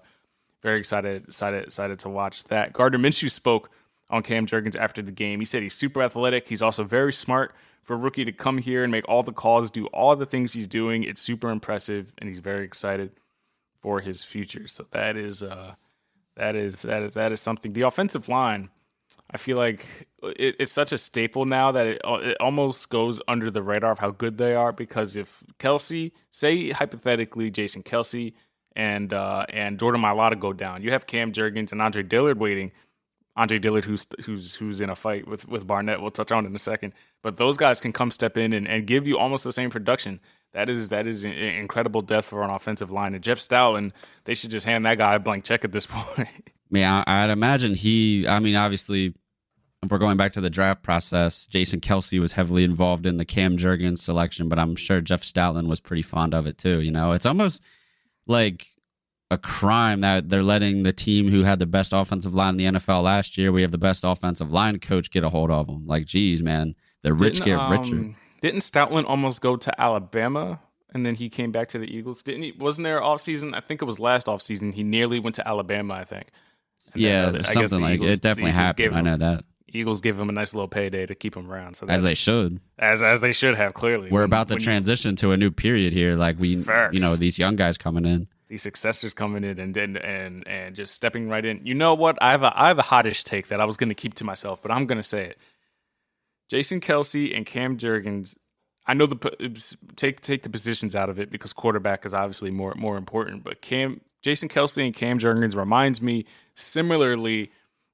[0.63, 2.71] very excited excited excited to watch that.
[2.71, 3.69] Gardner Minshew spoke
[4.09, 5.39] on Cam Jurgens after the game.
[5.39, 6.47] He said he's super athletic.
[6.47, 9.71] He's also very smart for a rookie to come here and make all the calls,
[9.71, 11.03] do all the things he's doing.
[11.03, 13.11] It's super impressive, and he's very excited
[13.81, 14.67] for his future.
[14.67, 15.75] So that is uh
[16.35, 17.73] that is that is that is something.
[17.73, 18.69] The offensive line,
[19.31, 23.49] I feel like it, it's such a staple now that it it almost goes under
[23.51, 24.71] the radar of how good they are.
[24.71, 28.33] Because if Kelce, say hypothetically, Jason Kelce
[28.75, 32.71] and uh, and Jordan Mailata go down, you have Cam Jurgens and Andre Dillard waiting.
[33.37, 36.55] Andre Dillard, who's who's who's in a fight with with Barnett, we'll touch on in
[36.55, 36.93] a second.
[37.21, 40.19] But those guys can come step in and, and give you almost the same production.
[40.53, 43.13] That is that is incredible depth for an offensive line.
[43.13, 43.91] And Jeff Stoutland,
[44.23, 46.29] they should just hand that guy a blank check at this point.
[46.69, 48.25] Yeah, I'd imagine he.
[48.25, 49.13] I mean, obviously,
[49.83, 53.25] if we're going back to the draft process, Jason Kelce was heavily involved in the
[53.25, 56.79] Cam Jurgens selection, but I'm sure Jeff Stoutland was pretty fond of it too.
[56.79, 57.61] You know, it's almost
[58.27, 58.67] like
[59.31, 62.79] a crime that they're letting the team who had the best offensive line in the
[62.79, 65.85] NFL last year, we have the best offensive line coach, get a hold of them.
[65.87, 67.95] Like, geez, man, the rich Didn't, get richer.
[67.95, 70.59] um, Didn't Stoutland almost go to Alabama
[70.93, 72.21] and then he came back to the Eagles?
[72.23, 72.51] Didn't he?
[72.53, 73.53] Wasn't there off season?
[73.55, 74.71] I think it was last off season.
[74.71, 75.95] He nearly went to Alabama.
[75.95, 76.27] I think.
[76.93, 78.21] And then, yeah, uh, I guess something like Eagles- it.
[78.21, 78.77] Definitely happened.
[78.77, 81.73] gave I know that, Eagles give him a nice little payday to keep him around.
[81.75, 82.59] So as they should.
[82.77, 83.73] as as they should have.
[83.73, 86.15] Clearly, We're When- about to when you- transition to a new period here.
[86.15, 86.93] Like we, Facts.
[86.93, 88.27] you know, these young guys coming in.
[88.55, 91.59] These successors coming in and and and and just stepping right in.
[91.65, 92.17] You know what?
[92.21, 94.23] I have a I have a hottish take that I was going to keep to
[94.23, 95.37] myself, but I'm going to say it.
[96.49, 98.37] Jason Kelce and Cam Jurgens.
[98.87, 99.17] I know the
[99.97, 103.43] take take the positions out of it because quarterback is obviously more more important.
[103.43, 107.51] But Cam Jason Kelce and Cam Jurgens reminds me similarly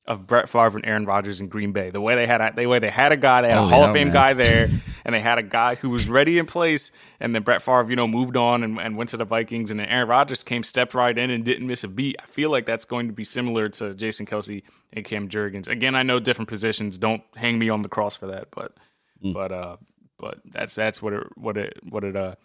[0.08, 1.90] of Brett Favre and Aaron Rodgers in Green Bay.
[1.92, 3.68] The way they had a, the way they had a guy, they had Oh, a
[3.68, 4.14] Hall yeah, of Fame man.
[4.14, 4.68] guy there,
[5.06, 6.92] and they had a guy who was ready in place.
[7.20, 9.80] And then Brett Favre, you know, moved on and, and went to the Vikings, and
[9.80, 12.16] then Aaron Rodgers came, stepped right in, and didn't miss a beat.
[12.20, 15.68] I feel like that's going to be similar to Jason Kelce and Cam Jurgens.
[15.68, 16.98] Again, I know different positions.
[16.98, 18.74] Don't hang me on the cross for that, but
[19.22, 19.78] but uh,
[20.18, 22.36] but that's that's what it what it what it uh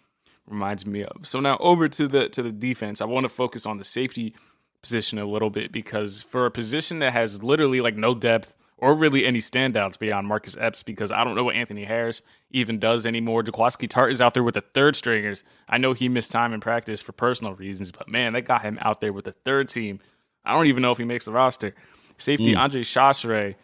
[0.45, 1.27] reminds me of.
[1.27, 3.01] So now over to the to the defense.
[3.01, 4.35] I want to focus on the safety
[4.81, 8.93] position a little bit because for a position that has literally like no depth or
[8.93, 13.05] really any standouts beyond Marcus Epps, because I don't know what Anthony Harris even does
[13.05, 13.43] anymore.
[13.43, 15.43] Jaquiski Tartt is out there with the third stringers.
[15.67, 18.77] I know he missed time in practice for personal reasons, but man, they got him
[18.81, 19.99] out there with the third team.
[20.45, 21.73] I don't even know if he makes the roster.
[22.17, 22.59] Safety hmm.
[22.59, 23.55] Andre Chachere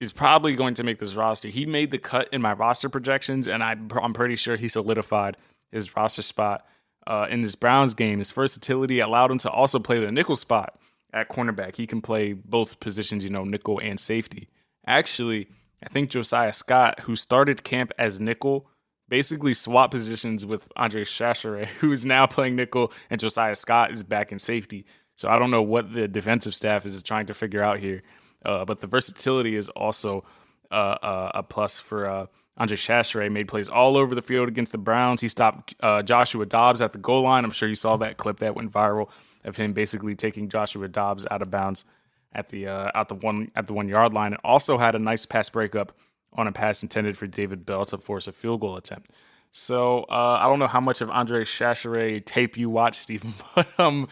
[0.00, 1.48] is probably going to make this roster.
[1.48, 5.36] He made the cut in my roster projections, and I, I'm pretty sure he solidified
[5.70, 6.66] his roster spot
[7.06, 8.18] uh, in this Browns game.
[8.18, 10.78] His versatility allowed him to also play the nickel spot
[11.12, 11.76] at cornerback.
[11.76, 14.48] He can play both positions, you know, nickel and safety.
[14.86, 15.48] Actually,
[15.82, 18.68] I think Josiah Scott, who started camp as nickel,
[19.08, 24.02] basically swapped positions with Andre Chachere, who is now playing nickel, and Josiah Scott is
[24.02, 24.86] back in safety.
[25.16, 28.02] So I don't know what the defensive staff is trying to figure out here.
[28.44, 30.24] Uh, but the versatility is also
[30.70, 34.72] uh, uh, a plus for uh, Andre Chachere made plays all over the field against
[34.72, 35.20] the Browns.
[35.20, 37.44] He stopped uh, Joshua Dobbs at the goal line.
[37.44, 39.08] I'm sure you saw that clip that went viral
[39.44, 41.84] of him basically taking Joshua Dobbs out of bounds
[42.32, 44.32] at the uh, out the one at the one yard line.
[44.32, 45.92] And also had a nice pass breakup
[46.32, 49.10] on a pass intended for David Bell to force a field goal attempt.
[49.52, 53.68] So uh, I don't know how much of Andre Chachere tape you watch, Stephen, but
[53.78, 54.08] um,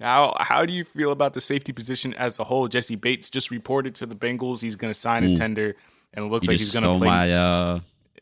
[0.00, 2.66] how how do you feel about the safety position as a whole?
[2.68, 5.76] Jessie Bates just reported to the Bengals he's going to sign his tender,
[6.14, 7.06] and it looks You like just he's going to play.
[7.08, 7.32] my.
[7.32, 7.80] Uh,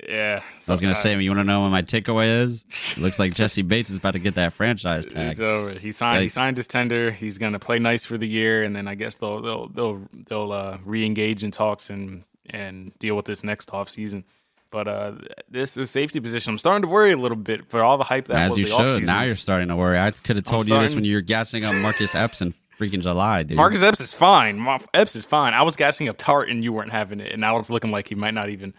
[0.08, 2.64] yeah, I was gonna uh, say, you want to know what my takeaway is?
[2.96, 5.36] It looks like Jessie Bates is about to get that franchise tag.
[5.78, 6.22] He signed.
[6.22, 7.12] He signed his tender.
[7.12, 10.02] He's going to play nice for the year, and then I guess they'll they'll they'll
[10.28, 14.24] they'll uh, re-engage in talks and and deal with this next off season.
[14.72, 15.12] But uh,
[15.48, 18.24] this the safety position, I'm starting to worry a little bit for all the hype
[18.26, 19.02] that As was you the should.
[19.02, 19.06] offseason.
[19.06, 19.98] Now you're starting to worry.
[19.98, 23.00] I could have told you this when you were gassing up Marcus Epps in freaking
[23.00, 23.56] July, dude.
[23.56, 24.66] Marcus Epps is fine.
[24.94, 25.54] Epps is fine.
[25.54, 28.08] I was gassing up Tartt and you weren't having it, and now it's looking like
[28.08, 28.74] he might not even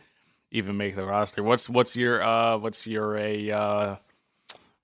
[0.51, 1.43] even make the roster.
[1.43, 3.95] What's what's your uh what's your a uh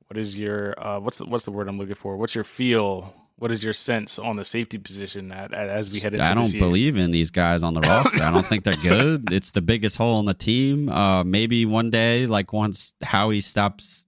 [0.08, 2.18] what is your uh what's the, what's the word I'm looking for?
[2.18, 3.14] What's your feel?
[3.38, 6.34] What is your sense on the safety position at, at, as we head into I
[6.34, 8.22] don't believe in these guys on the roster.
[8.22, 9.32] I don't think they're good.
[9.32, 10.90] It's the biggest hole in the team.
[10.90, 14.06] Uh, maybe one day, like once Howie stops.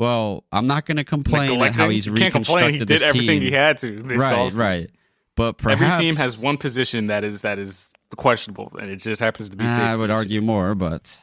[0.00, 3.42] Well, I'm not going to complain at how he's reconstructed He this did everything team.
[3.42, 4.02] he had to.
[4.02, 4.58] This right, offseason.
[4.58, 4.90] right.
[5.36, 9.20] But perhaps Every team has one position that is that is questionable, and it just
[9.20, 9.64] happens to be.
[9.66, 10.10] I would position.
[10.16, 11.18] argue more, but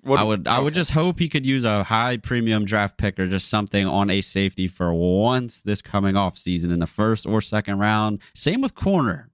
[0.00, 3.18] What- I would I would just hope he could use a high premium draft pick
[3.20, 7.26] or just something on a safety for once this coming off season in the first
[7.26, 8.20] or second round.
[8.34, 9.28] Same with corner.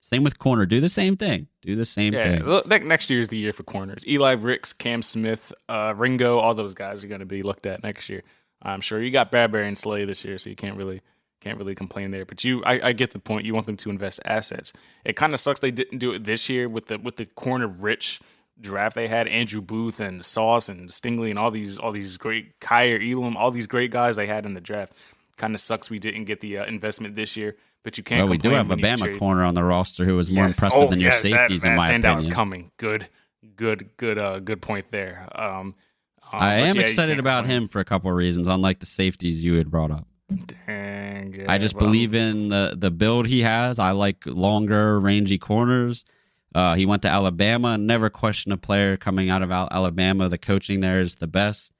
[0.00, 0.66] Same with corner.
[0.66, 1.48] Do the same thing.
[1.64, 2.44] Do the same Yeah, thing.
[2.46, 4.06] look, ne- next year is the year for corners.
[4.06, 7.82] Eli Ricks, Cam Smith, uh, Ringo, all those guys are going to be looked at
[7.82, 8.22] next year.
[8.62, 11.00] I'm sure you got Bradberry and Slay this year, so you can't really
[11.40, 12.24] can't really complain there.
[12.24, 13.44] But you, I, I get the point.
[13.44, 14.72] You want them to invest assets.
[15.04, 17.66] It kind of sucks they didn't do it this year with the with the corner
[17.66, 18.20] rich
[18.60, 19.28] draft they had.
[19.28, 23.50] Andrew Booth and Sauce and Stingley and all these all these great Kaiir Elam, all
[23.50, 24.92] these great guys they had in the draft.
[25.36, 27.56] Kind of sucks we didn't get the uh, investment this year.
[27.84, 28.20] But you can't.
[28.22, 30.58] Well, we do have a Bama corner on the roster who was more Yes.
[30.58, 32.70] impressive Oh, than your yes, that- safeties, that, in my standout is coming.
[32.78, 33.08] Good,
[33.56, 35.28] good, good, uh, good point there.
[35.34, 35.74] Um, um,
[36.32, 39.54] I am yeah, excited about him for a couple of reasons, unlike the safeties you
[39.56, 40.08] had brought up.
[40.66, 43.78] Dang, yeah, I just well, believe in the the build he has.
[43.78, 46.04] I like longer, rangy corners.
[46.54, 47.76] Uh, he went to Alabama.
[47.76, 50.28] Never question a player coming out of Al- Alabama.
[50.28, 51.72] The coaching there is the best.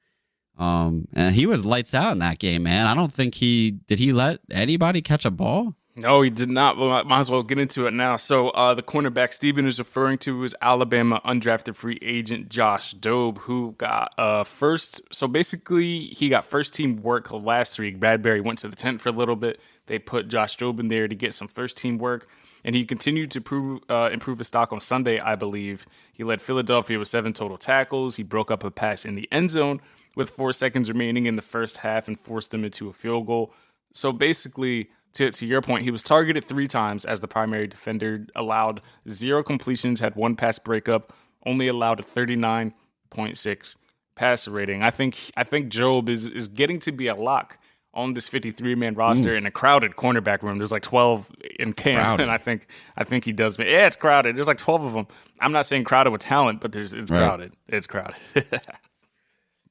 [0.59, 2.87] Um, and he was lights out in that game, man.
[2.87, 3.99] I don't think he did.
[3.99, 5.75] He let anybody catch a ball.
[5.97, 6.77] No, he did not.
[6.77, 8.17] Well, might as well get into it now.
[8.17, 13.39] So, uh, the cornerback Steven is referring to is Alabama undrafted free agent Josh Jobe,
[13.39, 15.03] who got uh, first.
[15.15, 18.01] So, basically, he got first team work last week.
[18.01, 19.61] Bradberry went to the tent for a little bit.
[19.87, 22.29] They put Josh Jobe in there to get some first team work.
[22.65, 25.87] And he continued to prove, uh, improve his stock on Sunday, I believe.
[26.13, 28.17] He led Philadelphia with seven total tackles.
[28.17, 29.81] He broke up a pass in the end zone
[30.17, 33.53] with four seconds remaining in the first half and forced them into a field goal.
[33.93, 38.27] So basically, to, to your point, he was targeted three times as the primary defender,
[38.35, 41.13] allowed zero completions, had one pass breakup,
[41.47, 43.77] only allowed a 39.6
[44.17, 44.83] passer rating.
[44.83, 47.59] I think I think Jobe is is getting to be a lock
[47.93, 48.99] on this 53 man mm.
[48.99, 50.59] roster in a crowded cornerback room.
[50.59, 52.23] There's like 12 in camp, Crowded.
[52.25, 53.59] and I think I think he does.
[53.59, 54.37] Yeah, it's crowded.
[54.37, 55.07] There's like 12 of them.
[55.41, 57.19] I'm not saying crowded with talent, but there's it's Right.
[57.19, 57.53] crowded.
[57.69, 58.17] It's crowded.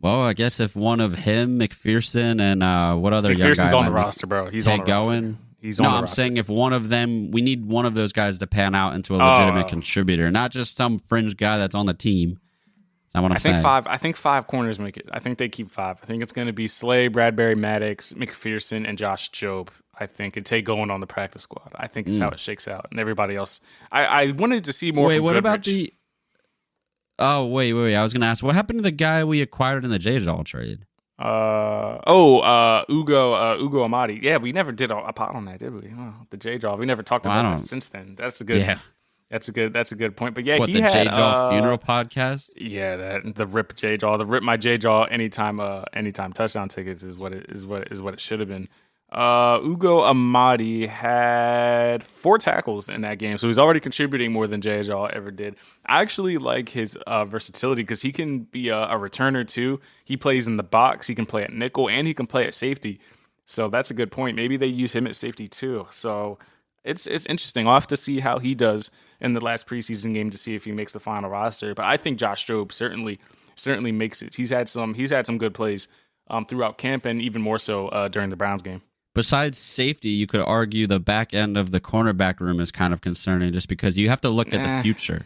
[0.03, 3.77] Well, I guess if one of him, McPherson, and uh, what other young McPherson's guy
[3.77, 4.47] on the roster, bro.
[4.49, 5.11] He's on the roster.
[5.11, 5.37] going.
[5.61, 6.15] He's no, on the I'm roster.
[6.15, 9.13] saying if one of them, we need one of those guys to pan out into
[9.13, 9.69] a legitimate Oh.
[9.69, 12.37] contributor, not just some fringe guy that's on the team.
[13.05, 13.63] That's not what I'm I think saying.
[13.63, 13.87] five.
[13.87, 15.07] I think five corners make it.
[15.13, 15.99] I think they keep five.
[16.03, 19.69] I think it's going to be Slay, Bradberry, Maddox, McPherson, and Josh Jobe.
[19.97, 21.71] I think and Tay going on the practice squad.
[21.75, 23.61] I think is how it shakes out, and everybody else.
[23.91, 25.07] I, I wanted to see more.
[25.07, 25.65] Wait, from what about Goodrich.
[25.91, 25.93] the?
[27.19, 27.95] Oh wait, wait, wait!
[27.95, 30.43] I was gonna ask, what happened to the guy we acquired in the J Doll
[30.43, 30.85] trade?
[31.19, 34.19] Uh oh, uh Ugo, uh Ugo Amadi.
[34.21, 35.93] Yeah, we never did a, a pot on that, did we?
[35.97, 36.75] Oh, the Jaw.
[36.75, 38.15] We never talked Well, about that since then.
[38.15, 38.57] That's a good.
[38.57, 38.79] Yeah,
[39.29, 39.73] That's a good.
[39.73, 40.33] That's a good point.
[40.33, 42.49] But yeah, what he the had, Jaw uh, funeral podcast?
[42.57, 46.67] Yeah, that the rip J Jaw, the rip my J Jaw anytime uh anytime touchdown
[46.67, 48.67] tickets is what it is what is what it should have been.
[49.13, 54.59] Uh Ugo Amadi had four tackles in that game, so he's already contributing more than
[54.59, 55.55] J Jaw ever did.
[55.85, 59.79] I actually like his uh, versatility because he can be a, a returner too.
[60.03, 62.55] He plays in the box, he can play at nickel, and he can play at
[62.55, 62.99] safety.
[63.45, 64.35] So that's a good point.
[64.35, 65.85] Maybe they use him at safety too.
[65.91, 66.39] So
[66.83, 67.67] it's it's interesting.
[67.67, 68.89] I'll have to see how he does
[69.21, 71.75] in the last preseason game to see if he makes the final roster.
[71.75, 73.19] But I think Josh Jobe certainly
[73.55, 74.35] certainly makes it.
[74.35, 75.87] He's had some he's had some good plays
[76.29, 78.81] um, throughout camp and even more so uh, during the Browns game.
[79.15, 83.01] Besides safety, you could argue the back end of the cornerback room is kind of
[83.01, 85.25] concerning, just because you have to look at the future.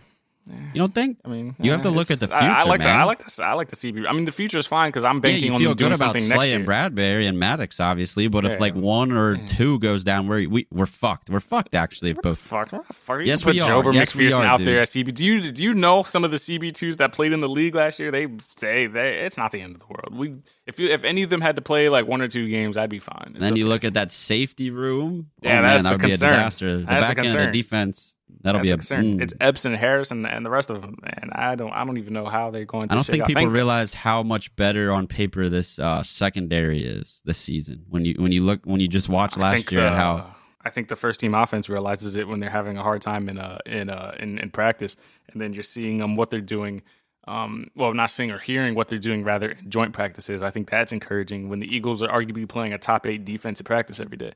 [0.73, 1.17] You don't think?
[1.25, 3.03] I mean, You have to look at it's- the I, I future, like the I
[3.03, 4.05] like the I like the CB.
[4.07, 5.89] I mean, the future is fine because I'm Yeah, banking you on feel them doing
[5.91, 6.55] good about something next Slay year.
[6.57, 8.27] and Bradberry and Maddox, obviously.
[8.27, 8.57] But if Yeah.
[8.59, 11.29] like one or two goes down, we're we, we're fucked.
[11.29, 12.11] We're fucked actually.
[12.11, 12.37] If both.
[12.37, 13.19] Fuck, what fuck?
[13.19, 13.69] You Yes, put we are.
[13.69, 14.67] Jobe or Yes, we McPherson are, out dude.
[14.67, 15.13] there at CB.
[15.13, 17.75] Do you do you know some of the CB twos that played in the league
[17.75, 18.11] last year?
[18.11, 18.27] They
[18.59, 19.17] they they.
[19.25, 20.15] It's not the end of the world.
[20.17, 22.77] We if you if any of them had to play like one or two games,
[22.77, 23.23] I'd be fine.
[23.29, 25.27] It's And then you look at that safety room.
[25.41, 26.77] Yeah, oh, that's man, the that would be a disaster.
[26.77, 28.16] The That's the back end of the defense.
[28.41, 29.19] That'll be a concern.
[29.19, 29.21] mm.
[29.21, 30.97] It's Epson, Harris, and and the rest of them.
[31.03, 32.93] And I don't I don't even know how they're going to.
[32.93, 37.37] I don't think people realize how much better on paper this uh, secondary is this
[37.37, 37.85] season.
[37.89, 40.89] When you when you look when you just watch last year the, how I think
[40.89, 43.89] the first team offense realizes it when they're having a hard time in uh in
[43.89, 44.95] uh in, in practice,
[45.31, 46.83] and then you're seeing them what they're doing.
[47.27, 50.41] Um, well, not seeing or hearing what they're doing rather in joint practices.
[50.41, 53.99] I think that's encouraging when the Eagles are arguably playing a top eight defensive practice
[53.99, 54.31] every day.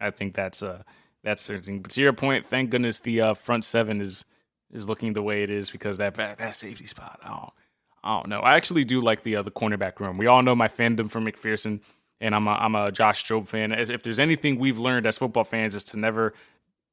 [0.00, 0.82] I think that's uh
[1.26, 1.80] that's certain.
[1.80, 4.24] But to your point, thank goodness the uh, front seven is
[4.72, 7.18] is looking the way it is because that that, that safety spot.
[7.24, 7.50] I don't,
[8.04, 8.40] I don't know.
[8.40, 10.18] I actually do like the uh, the cornerback room.
[10.18, 11.80] We all know my fandom for McPhearson,
[12.20, 13.72] and I'm a, I'm a Josh Jobe fan.
[13.72, 16.32] As if there's anything we've learned as football fans is to never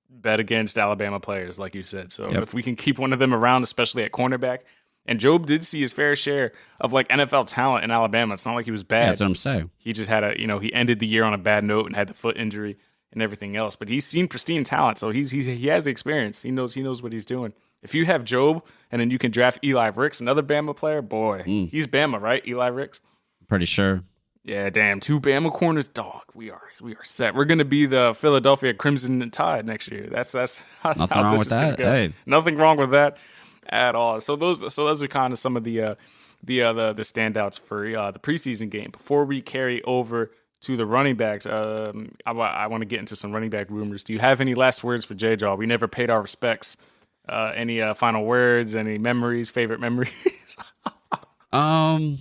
[0.10, 2.12] bet against Alabama players, like you said.
[2.12, 2.44] So Yep.
[2.44, 4.60] if we can keep one of them around, especially at cornerback,
[5.06, 8.34] and Jobe did see his fair share of like NFL talent in Alabama.
[8.34, 9.10] It's not like he was bad.
[9.10, 9.70] that's what I'm saying.
[9.78, 11.96] He just had a, you know, he ended the year on a bad note and
[11.96, 12.78] had the foot injury
[13.14, 13.76] and everything else.
[13.76, 16.42] But he's seen pristine talent, so he's, he's he has the experience.
[16.42, 17.54] He knows he knows what he's doing.
[17.82, 21.44] If you have Jobe and then you can draft Eli Ricks, another Bama player, boy,
[21.46, 21.70] Mm.
[21.70, 22.46] he's Bama, right?
[22.48, 23.02] Eli Ricks.
[23.48, 24.04] Pretty sure.
[24.46, 26.24] Yeah, damn, two Bama corners, dog.
[26.34, 27.34] We are we are set.
[27.36, 30.08] We're gonna be the Philadelphia Crimson Tide next year.
[30.12, 31.80] That's that's how, Nothing how wrong with that.
[31.80, 32.14] Hey.
[32.26, 33.18] Nothing wrong with that
[33.70, 34.20] at all.
[34.20, 35.96] So those so those are kind of some of the uh,
[36.44, 38.90] the uh, the the standouts for uh, the preseason game.
[38.92, 40.32] Before we carry over
[40.64, 44.04] to the running backs, um, I, want to get into some running back rumors.
[44.04, 45.56] Do you have any last words for J Jaw?
[45.56, 46.78] We never paid our respects.
[47.28, 48.76] Uh, any uh, final words?
[48.76, 49.50] Any memories?
[49.50, 50.12] Favorite memories?
[51.54, 52.18] Um.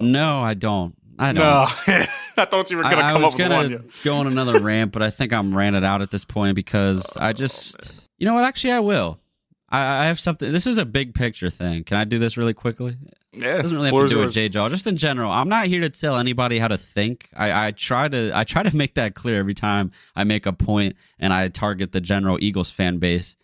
[0.00, 0.96] no, I don't.
[1.18, 1.44] I don't.
[1.44, 1.66] no,
[2.38, 3.70] I thought you were gonna I, I come up with one.
[3.70, 3.78] yeah.
[4.04, 7.34] go on another rant, but I think I'm ranted out at this point because I
[7.34, 8.44] just, you know what?
[8.44, 9.20] Actually, I will.
[9.68, 10.50] I, I have something.
[10.50, 11.84] This is a big picture thing.
[11.84, 12.96] Can I do this really quickly?
[13.36, 14.68] Yeah, It doesn't really have to do with J Jaw.
[14.68, 17.28] Just in general, I'm not here to tell anybody how to think.
[17.36, 20.52] I, I try to I try to make that clear every time I make a
[20.52, 23.36] point and I target the general Eagles fan base.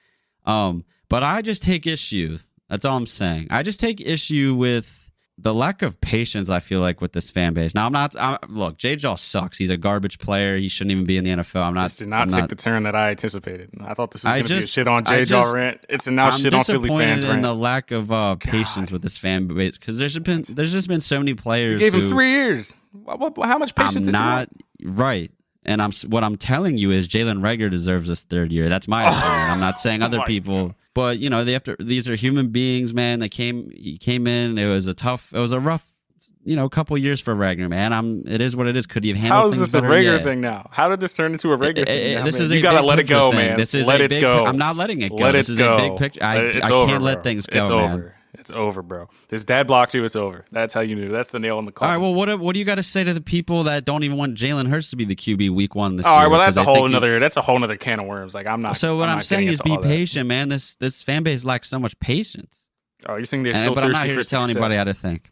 [0.45, 2.39] Um, but I just take issue.
[2.69, 3.49] That's all I'm saying.
[3.51, 5.02] I just take issue with
[5.43, 6.49] the lack of patience.
[6.49, 7.75] I feel like with this fan base.
[7.75, 8.15] Now I'm not.
[8.19, 9.59] I'm, look, J Jaw sucks.
[9.59, 10.57] He's a garbage player.
[10.57, 11.63] He shouldn't even be in the NFL.
[11.63, 11.85] I'm not.
[11.85, 13.71] This did not I'm take not- the turn that I anticipated.
[13.81, 15.81] I thought this was going to be a shit on I J Jaw rant.
[15.89, 17.43] It's a now I'm shit on Philly disappointed fans in rant.
[17.43, 20.89] the lack of uh, patience with this fan base because there's just been there's just
[20.89, 21.81] been so many players.
[21.81, 22.75] You gave him three years.
[23.07, 24.49] How much patience I'm not
[24.85, 25.31] right.
[25.65, 28.69] And I'm what I'm telling you is Jalen Reagor deserves this third year.
[28.69, 29.51] That's my opinion.
[29.51, 31.77] I'm not saying other people, but you know they have to.
[31.79, 33.19] These are human beings, man.
[33.21, 33.71] They came.
[33.71, 34.59] He came in.
[34.59, 35.33] It was a tough.
[35.35, 35.87] It was a rough.
[36.45, 37.93] You know, couple years for Reagor, man.
[37.93, 38.25] I'm.
[38.27, 38.87] It is what it is.
[38.89, 39.23] Could he have you?
[39.23, 40.19] handled How is this a Yeah.
[40.25, 40.69] thing now?
[40.73, 42.25] How did this turn into a Eh, thing?
[42.25, 43.39] this is you gotta let it go, thing.
[43.39, 43.57] man.
[43.59, 44.45] This is let a it big, go.
[44.45, 45.17] I'm not letting it go.
[45.17, 45.77] Let this it is go.
[45.77, 46.25] a big picture.
[46.25, 47.79] I, it's I over, can't let things go, It's man.
[47.81, 48.15] over.
[48.35, 49.09] It's over, bro.
[49.29, 50.05] This dad blocked you.
[50.05, 50.45] It's over.
[50.51, 51.09] That's how you knew.
[51.09, 51.91] That's the nail in the All coffin.
[51.91, 51.97] right.
[51.99, 54.37] Well, what what do you got to say to the people that don't even want
[54.39, 56.23] Jalen Hurts to be the QB week one this all year?
[56.23, 56.31] right.
[56.31, 57.19] Well, that's a whole another.
[57.19, 58.33] That's a whole another can of worms.
[58.33, 58.79] Like I'm not.
[58.79, 59.87] So what I'm, not saying is, be all that.
[59.89, 60.49] patient, man.
[60.49, 62.67] This this fan base lacks so much patience.
[63.07, 64.85] Oh, you're saying they're And- so but I'm not thirsty here to tell anybody how
[64.85, 65.31] to think.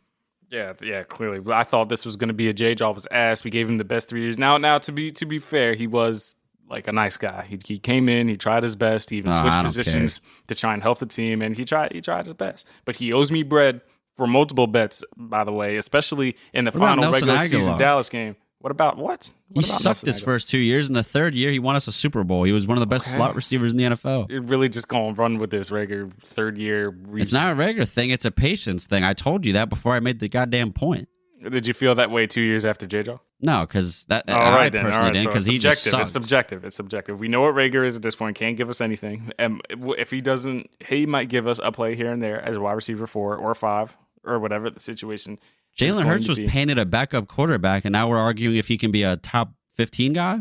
[0.50, 1.40] Yeah, yeah, clearly.
[1.54, 3.44] I thought this was going to be a J Jaw was ass.
[3.44, 4.36] We gave him the best three years.
[4.36, 6.34] Now, now to be to be fair, he was
[6.70, 7.44] like a nice guy.
[7.48, 9.10] He, he came in, he tried his best.
[9.10, 12.26] He even switched positions to try and help the team, and he tried he tried
[12.26, 12.66] his best.
[12.84, 13.80] But he owes me bread
[14.16, 18.36] for multiple bets, by the way, especially in the What final regular season Dallas game.
[18.60, 19.32] What about what?
[19.54, 20.88] He about sucked his first two years.
[20.90, 22.42] In the third year, he won us a Super Bowl.
[22.44, 23.16] He was one of the best Okay.
[23.16, 24.30] slot receivers in the NFL.
[24.30, 26.94] You're really just going to run with this regular third year.
[27.14, 28.10] It's not a regular thing.
[28.10, 29.02] It's a patience thing.
[29.02, 31.08] I told you that before I made the goddamn point.
[31.48, 33.18] Did you feel that way two years after J Jaw?
[33.40, 34.84] No, because that All I right, then.
[34.84, 35.90] All personally right, didn't so because it's he just subjective.
[35.90, 36.02] sucked.
[36.02, 36.64] It's subjective.
[36.64, 37.20] It's subjective.
[37.20, 38.36] We know what Reagor is at this point.
[38.36, 39.32] Can't give us anything.
[39.38, 42.60] And if he doesn't, he might give us a play here and there as a
[42.60, 45.38] wide receiver four or five or whatever the situation.
[45.78, 46.46] Jalen Hurts was be.
[46.48, 50.12] painted a backup quarterback, and now we're arguing if he can be a top fifteen
[50.12, 50.40] guy.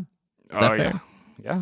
[0.52, 1.00] Oh that yeah,
[1.42, 1.62] yeah,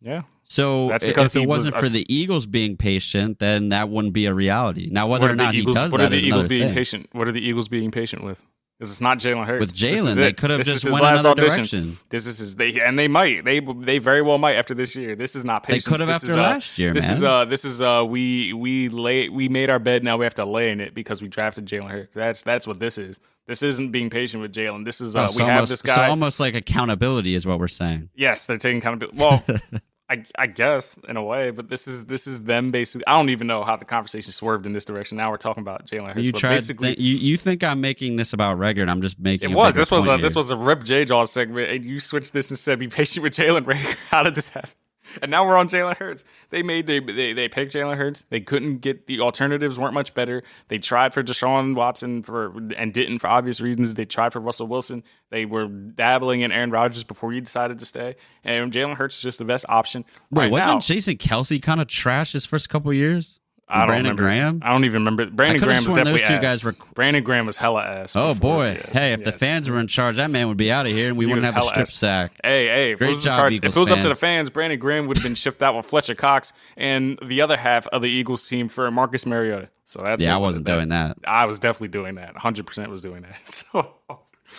[0.00, 0.22] yeah.
[0.44, 3.88] So That's because if it was wasn't a for the Eagles being patient, then that
[3.88, 4.88] wouldn't be a reality.
[4.92, 5.76] Now, whether or not Eagles?
[5.76, 6.74] he does what that are the Eagles being thing.
[6.74, 7.08] patient?
[7.12, 8.44] What are the Eagles being patient with?
[8.80, 9.60] Because it's not Jalen Hurts.
[9.60, 11.56] With This Jalen, they could have This just went last another audition.
[11.58, 11.98] direction.
[12.08, 12.56] This is his.
[12.56, 13.44] They and they might.
[13.44, 15.14] They they very well might after this year.
[15.14, 15.84] This is not patient.
[15.84, 18.04] They could have This after is, uh, last year, This is uh this is uh
[18.08, 21.20] we we lay we made our bed now we have to lay in it because
[21.20, 22.14] we drafted Jalen Hurts.
[22.14, 23.20] That's that's what this is.
[23.46, 24.86] This isn't being patient with Jalen.
[24.86, 26.08] This is uh Oh, so we have almost, this so guy.
[26.08, 28.08] almost like accountability is what we're saying.
[28.14, 29.18] yes, they're taking accountability.
[29.18, 29.44] Well,
[30.10, 33.06] I, I guess in a way, but this is this is them basically.
[33.06, 35.16] I don't even know how the conversation swerved in this direction.
[35.16, 36.26] Now we're talking about Jalen Hurts.
[36.26, 36.50] You but tried.
[36.56, 39.54] basically, Th- you you think I'm making this about Reagor, and I'm just making it
[39.54, 39.76] was.
[39.76, 42.58] This was a this was a rip J Jaw segment, and you switched this and
[42.58, 44.70] said, "Be patient with Jalen Reagor." How did this happen?
[45.22, 46.24] And now we're on Jalen Hurts.
[46.50, 48.22] They made they they, they picked Jalen Hurts.
[48.22, 50.42] They couldn't get the alternatives weren't much better.
[50.68, 53.94] They tried for Deshaun Watson for and didn't for obvious reasons.
[53.94, 55.02] They tried for Russell Wilson.
[55.30, 58.16] They were dabbling in Aaron Rodgers before he decided to stay.
[58.44, 60.04] And Jalen Hurts is just the best option.
[60.30, 60.80] Wait, right wasn't now.
[60.80, 63.39] Jason Kelce kind of trash his first couple years?
[63.70, 64.22] I don't Brandon remember.
[64.22, 64.62] Graham.
[64.64, 65.26] I don't even remember.
[65.26, 66.42] Brandon Graham was definitely those two ass.
[66.42, 68.14] guys were- Brandon Graham was hella ass.
[68.16, 68.66] Oh before, boy!
[68.84, 71.08] yes, hey, if the fans were in charge, that man would be out of here,
[71.08, 71.94] and we He wouldn't have a strip ass.
[71.94, 72.32] sack.
[72.42, 74.50] Hey, hey, if Great it was job, charge, if it was up to the fans.
[74.50, 78.02] Brandon Graham would have been shipped out with Fletcher Cox and the other half of
[78.02, 79.70] the Eagles team for Marcus Mariota.
[79.84, 81.16] So that's Yeah, I wasn't doing that.
[81.26, 82.34] I was definitely doing that.
[82.34, 83.36] 100 percent was doing that.
[83.72, 83.94] So.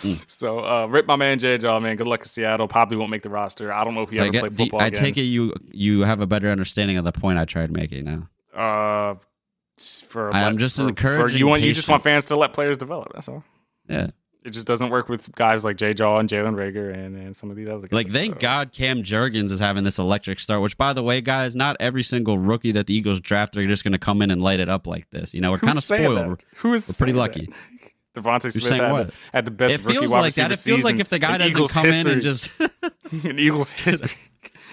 [0.02, 0.24] Mm.
[0.26, 1.96] So, uh, rip my man J Jaw, man.
[1.96, 2.66] Good luck in Seattle.
[2.66, 3.70] Probably won't make the roster.
[3.70, 5.02] I don't know if he I, ever get- football I again.
[5.04, 8.28] take it you you have a better understanding of the point I tried making now.
[8.54, 9.14] Uh,
[10.02, 12.76] for I'm just for, for- encouraging you want you just want fans to let players
[12.76, 13.12] develop.
[13.14, 13.42] That's all.
[13.88, 14.08] Yeah,
[14.44, 17.50] It just doesn't work with guys like J Jaw and Jalen Reagor and, and some
[17.50, 17.92] of these other guys.
[17.92, 20.60] like thank So- God Cam Jurgens is having this electric start.
[20.62, 23.82] Which, by the way, guys, not every single rookie that the Eagles draft are just
[23.82, 25.34] going to come in and light it up like this.
[25.34, 26.38] You know, we're kind of spoiled.
[26.38, 26.44] that?
[26.56, 27.46] Who is we're pretty lucky.
[27.46, 27.56] that?
[28.22, 29.06] DeVonta Smith had, what?
[29.08, 30.52] The, had the best It rookie feels wide like that.
[30.52, 32.12] It feels like if the guy doesn't Eagles come history.
[32.12, 32.52] in and just
[33.24, 34.10] in Eagles history.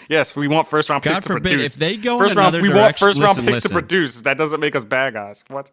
[0.09, 1.75] Yes, we want first round picks God to produce.
[1.75, 4.21] if they go in first round, we want direction- first round listen, picks to produce.
[4.23, 5.43] That doesn't make us bad guys.
[5.47, 5.71] What?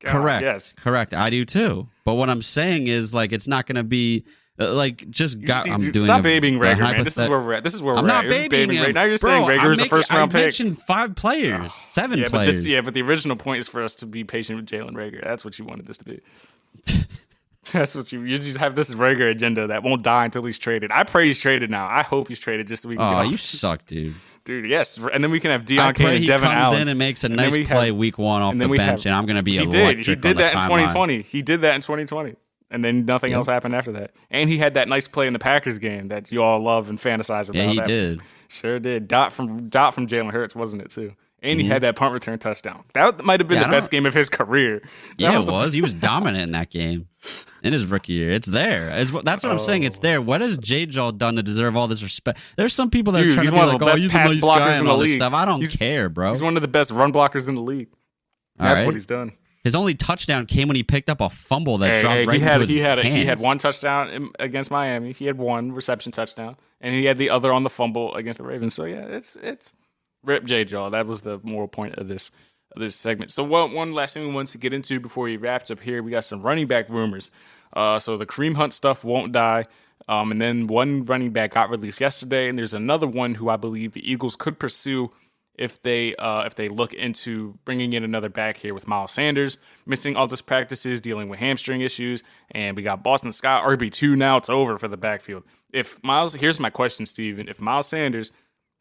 [0.00, 0.42] God, correct.
[0.42, 0.72] Yes.
[0.74, 1.12] correct.
[1.12, 1.88] I do too.
[2.04, 4.24] But what I'm saying is like it's not going to be
[4.60, 5.68] uh, like just got.
[5.68, 7.02] I'm doing stop a- babying Reagor, man.
[7.04, 7.64] This is where we're at.
[7.64, 8.30] This is where I'm we're not at.
[8.30, 8.92] You're just babying babying him.
[8.94, 10.42] Now you're Bro, saying Reagor I'm is the first round I pick.
[10.44, 12.56] mentioned five players, seven Yeah, but players.
[12.62, 15.24] this, yeah, but the original point is for us to be patient with Jalen Reagor.
[15.24, 16.20] That's what you wanted this to be.
[17.72, 20.90] That's what you you just have this Reagor agenda that won't die until he's traded.
[20.92, 21.86] I pray he's traded now.
[21.86, 23.04] I hope he's traded just so we can.
[23.14, 24.14] Oh, you suck, dude.
[24.44, 24.68] dude.
[24.68, 26.82] Yes, and then we can have Deon Cain and he Devon comes Allen.
[26.82, 29.14] in and makes a And nice play have- week one off the bench, have- and
[29.14, 30.06] I'm going to be He electric did.
[30.06, 30.88] He did that in timeline.
[30.88, 31.22] 2020.
[31.22, 32.34] He did that in 2020,
[32.70, 33.36] and then nothing Yep.
[33.38, 34.10] else happened after that.
[34.30, 36.98] And he had that nice play in the Packers game that you all love and
[36.98, 37.56] fantasize about.
[37.56, 38.20] Yeah, he That- did.
[38.48, 39.08] Sure did.
[39.08, 41.14] Dot from dot from Jalen Hurts, wasn't it too?
[41.44, 42.84] And he had that punt return touchdown.
[42.94, 43.62] That might have been Mm-hmm.
[43.62, 44.80] Yeah, the best game of his career.
[45.10, 45.72] That Yeah, it the- was.
[45.72, 47.06] He was dominant in that game
[47.62, 48.32] in his rookie year.
[48.32, 48.90] It's there.
[48.98, 49.84] It's that's what I'm saying.
[49.84, 50.20] It's there.
[50.20, 50.86] What has J.
[50.86, 52.38] Jaw done to deserve all this respect?
[52.56, 54.02] There's some people that Dude, are trying to be one of like, the "Oh, best
[54.02, 55.18] the nice blockers guy in and all this league.
[55.20, 56.30] stuff." I don't He's- care, bro.
[56.30, 57.88] He's one of the best run blockers in the league.
[58.56, 58.86] That's right.
[58.86, 59.32] what he's done.
[59.64, 62.34] His only touchdown came when he picked up a fumble that Hey, dropped hey, right
[62.38, 65.12] he had into his he had he had one touchdown against Miami.
[65.12, 68.44] He had one reception touchdown, and he had the other on the fumble against the
[68.44, 68.74] Ravens.
[68.74, 69.72] So yeah, it's it's
[70.24, 70.90] rip J Jaw.
[70.90, 72.30] That was the moral point of this
[72.72, 73.30] of this segment.
[73.30, 76.02] So one one last thing we want to get into before he wraps up here,
[76.02, 77.30] we got some running back rumors.
[77.72, 79.66] Uh, so the Kareem Hunt stuff won't die.
[80.08, 83.56] Um, and then one running back got released yesterday, and there's another one who I
[83.56, 85.10] believe the Eagles could pursue
[85.56, 89.58] if they uh, if they look into bringing in another back here with Miles Sanders
[89.86, 94.16] missing all this practices, dealing with hamstring issues, and we got Boston Scott RB two
[94.16, 94.36] now.
[94.36, 95.44] It's over for the backfield.
[95.72, 97.48] If Miles, here's my question, Steven.
[97.48, 98.32] If Miles Sanders,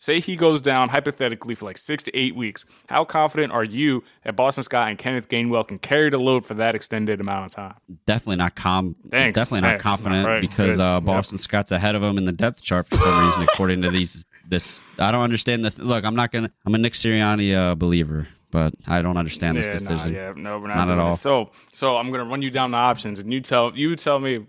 [0.03, 4.03] say he goes down hypothetically for like six to eight weeks, how confident are you
[4.25, 7.51] that Boston Scott and Kenneth Gainwell can carry the load for that extended amount of
[7.53, 7.75] time?
[8.05, 8.95] definitely not com.
[9.09, 9.83] Thanks, Definitely not thanks.
[9.83, 11.05] confident right, because uh, Yep.
[11.05, 14.25] Boston Scott's ahead of him in the depth chart for some reason, according to these.
[14.45, 16.03] This I don't understand the th- look.
[16.03, 16.51] I'm not gonna.
[16.65, 20.11] I'm a Nick Sirianni uh, believer, but I don't understand this yeah, decision.
[20.13, 21.15] Nah, yeah, no, we're not, Not at all.
[21.15, 24.45] So, so I'm gonna run you down the options, and you tell you tell me.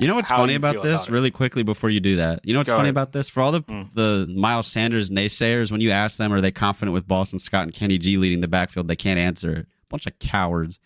[0.00, 1.04] You know what's funny about this?
[1.04, 2.94] about really quickly before you do that, you know what's Go funny ahead.
[2.94, 2.98] Mm.
[2.98, 3.28] about this?
[3.30, 3.62] For all the
[3.94, 7.72] the Miles Sanders naysayers, when you ask them, are they confident with Boston Scott and
[7.72, 8.88] Kenny G leading the backfield?
[8.88, 9.66] They can't answer.
[9.88, 10.80] Bunch of cowards.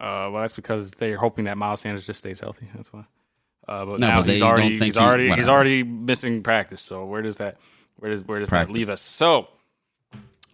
[0.00, 2.68] Uh, well, that's because they're hoping that Miles Sanders just stays healthy.
[2.74, 3.04] That's why.
[3.68, 6.42] Uh, but No, now but he's don't already think he's he- already he's already missing
[6.42, 6.80] practice.
[6.80, 7.56] So where does that
[7.96, 8.72] where does where does Practice.
[8.72, 9.00] that leave us?
[9.02, 9.48] So,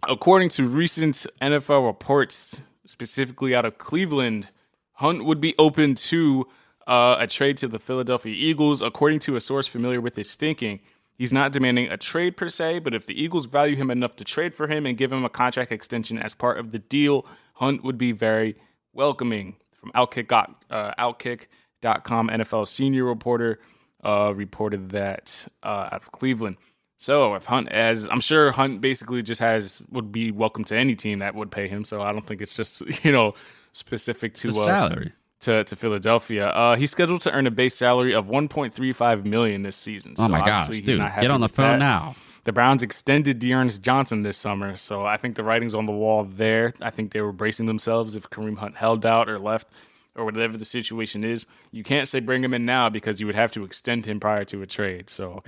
[0.07, 4.47] according to recent NFL reports, specifically out of Cleveland,
[4.93, 6.47] Hunt would be open to
[6.87, 8.81] uh, a trade to the Philadelphia Eagles.
[8.81, 10.79] According to a source familiar with his thinking,
[11.15, 14.23] he's not demanding a trade per se, but if the Eagles value him enough to
[14.23, 17.25] trade for him and give him a contract extension as part of the deal,
[17.55, 18.55] Hunt would be very
[18.93, 19.55] welcoming.
[19.73, 20.31] From Outkick,
[20.69, 23.59] uh, Outkick.com, NFL senior reporter
[24.03, 26.57] uh, reported that uh, out of Cleveland.
[26.97, 30.95] So if Hunt, as I'm sure Hunt basically just has would be welcome to any
[30.95, 31.83] team that would pay him.
[31.83, 33.33] So I don't think it's just you know
[33.73, 35.11] specific to The uh, salary.
[35.43, 36.47] To, to Philadelphia.
[36.47, 40.15] Uh, he's scheduled to earn a base salary of 1.35 million this season.
[40.17, 40.97] Oh my gosh, dude!
[40.99, 41.79] not Get on the phone that.
[41.79, 42.15] now.
[42.45, 46.25] The Browns extended D'Ernest Johnson this summer, so I think the writing's on the wall
[46.25, 46.73] there.
[46.81, 49.67] I think they were bracing themselves if Kareem Hunt held out or left
[50.15, 51.45] or whatever the situation is.
[51.71, 54.43] You can't say bring him in now because you would have to extend him prior
[54.45, 55.09] to a trade.
[55.09, 55.43] So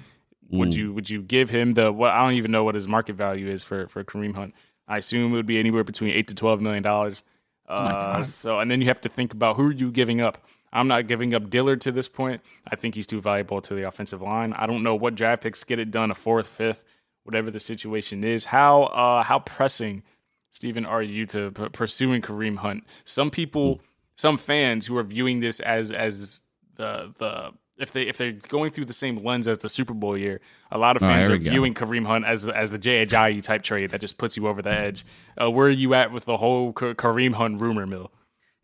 [0.51, 0.77] Would Mm.
[0.77, 2.11] you would you give him the what?
[2.11, 4.53] I don't even know what his market value is for for Kareem Hunt.
[4.87, 7.23] I assume it would be anywhere between eight to twelve million dollars.
[7.67, 10.37] Uh, so and then you have to think about who are you giving up.
[10.71, 12.41] I'm not giving up Dillard to this point.
[12.67, 14.53] I think he's too valuable to the offensive line.
[14.53, 16.83] I don't know what draft picks get it done, a fourth, fifth,
[17.23, 18.45] whatever the situation is.
[18.45, 20.03] How uh, how pressing,
[20.51, 22.83] Stephen, are you to p- pursuing Kareem Hunt?
[23.05, 23.81] Some people,
[24.17, 26.41] some fans who are viewing this as as
[26.75, 30.17] the the if they if they're going through the same lens as the Super Bowl
[30.17, 31.51] year, a lot of Oh, fans here are we go.
[31.51, 34.71] viewing Kareem Hunt as as the Jay type trade that just puts you over the
[34.71, 35.05] edge.
[35.41, 38.11] Uh, where are you at with the whole Ka- Kareem Hunt rumor mill?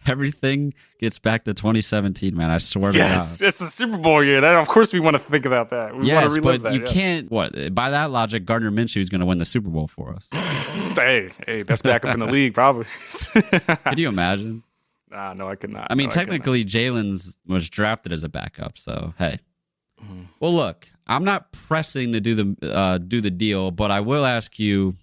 [0.07, 2.49] Everything gets back to 2017, man.
[2.49, 3.47] I swear Yes, to God.
[3.49, 4.41] it's the Super Bowl year.
[4.41, 5.95] That of course we want to think about that.
[5.95, 6.73] We Yes, want to but that.
[6.73, 6.85] you yeah.
[6.91, 7.29] can't.
[7.29, 10.27] What by that logic, Gardner Minshew is going to win the Super Bowl for us.
[10.91, 12.83] Hey, hey, best backup in the league, probably.
[13.85, 14.61] Could you imagine?
[15.11, 15.87] Nah, no, I could not.
[15.89, 19.39] I mean, No, technically, Jalen's was drafted as a backup, so hey.
[20.01, 20.23] Mm-hmm.
[20.39, 24.25] Well, look, I'm not pressing to do the uh, do the deal, but I will
[24.25, 24.93] ask you.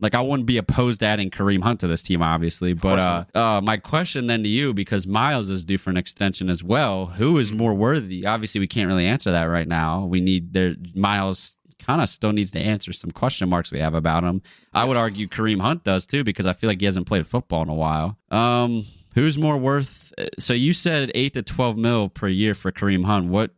[0.00, 2.72] Like, I wouldn't be opposed to adding Kareem Hunt to this team, obviously.
[2.72, 6.48] But uh, uh, my question then to you, because Miles is due for an extension
[6.48, 7.58] as well, who is Mm-hmm.
[7.58, 8.24] more worthy?
[8.24, 10.04] Obviously, we can't really answer that right now.
[10.04, 10.76] We need there.
[10.94, 14.40] Miles kind of still needs to answer some question marks we have about him.
[14.72, 17.62] I would argue Kareem Hunt does too, because I feel like he hasn't played football
[17.62, 18.16] in a while.
[18.30, 20.12] Um, who's more worth?
[20.38, 23.28] So you said eight to twelve mil per year for Kareem Hunt.
[23.28, 23.52] What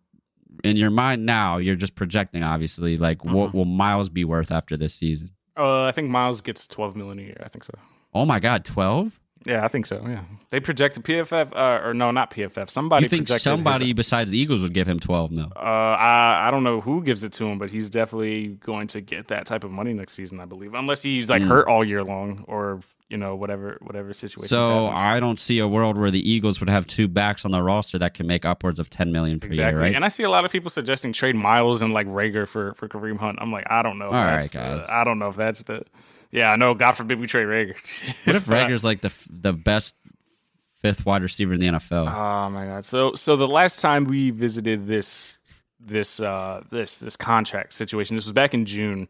[0.64, 1.56] in your mind now?
[1.56, 2.96] You're just projecting, obviously.
[2.96, 5.30] Like, what will Miles be worth after this season?
[5.56, 7.42] Uh, I think Miles gets twelve million a year.
[7.44, 7.74] I think so.
[8.14, 9.20] Oh my God, twelve!
[9.46, 10.02] Yeah, I think so.
[10.06, 10.20] Yeah,
[10.50, 12.68] they projected PFF, uh, or no, not PFF.
[12.68, 15.44] Somebody You think projected his- somebody besides the Eagles would give him twelve No.
[15.56, 19.00] uh, I I don't know who gives it to him, but he's definitely going to
[19.00, 22.04] get that type of money next season, I believe, unless he's like hurt all year
[22.04, 24.48] long or you know whatever whatever situation.
[24.48, 27.62] So I don't see a world where the Eagles would have two backs on the
[27.62, 29.96] roster that can make upwards of ten million per exactly, year, right?
[29.96, 32.88] and I see a lot of people suggesting trade Miles and like Reagor for for
[32.88, 33.38] Kareem Hunt.
[33.40, 34.06] I'm like, I don't know.
[34.08, 34.84] All right, the- guys.
[34.88, 35.82] I don't know if that's the.
[36.30, 36.74] Yeah, I know.
[36.74, 38.24] God forbid we trade Reagor.
[38.26, 39.94] what if Reagor's like the the best
[40.80, 42.12] fifth wide receiver in the NFL?
[42.12, 42.84] Oh my god.
[42.84, 45.38] So so the last time we visited this
[45.80, 49.08] this uh this this contract situation, this was back in June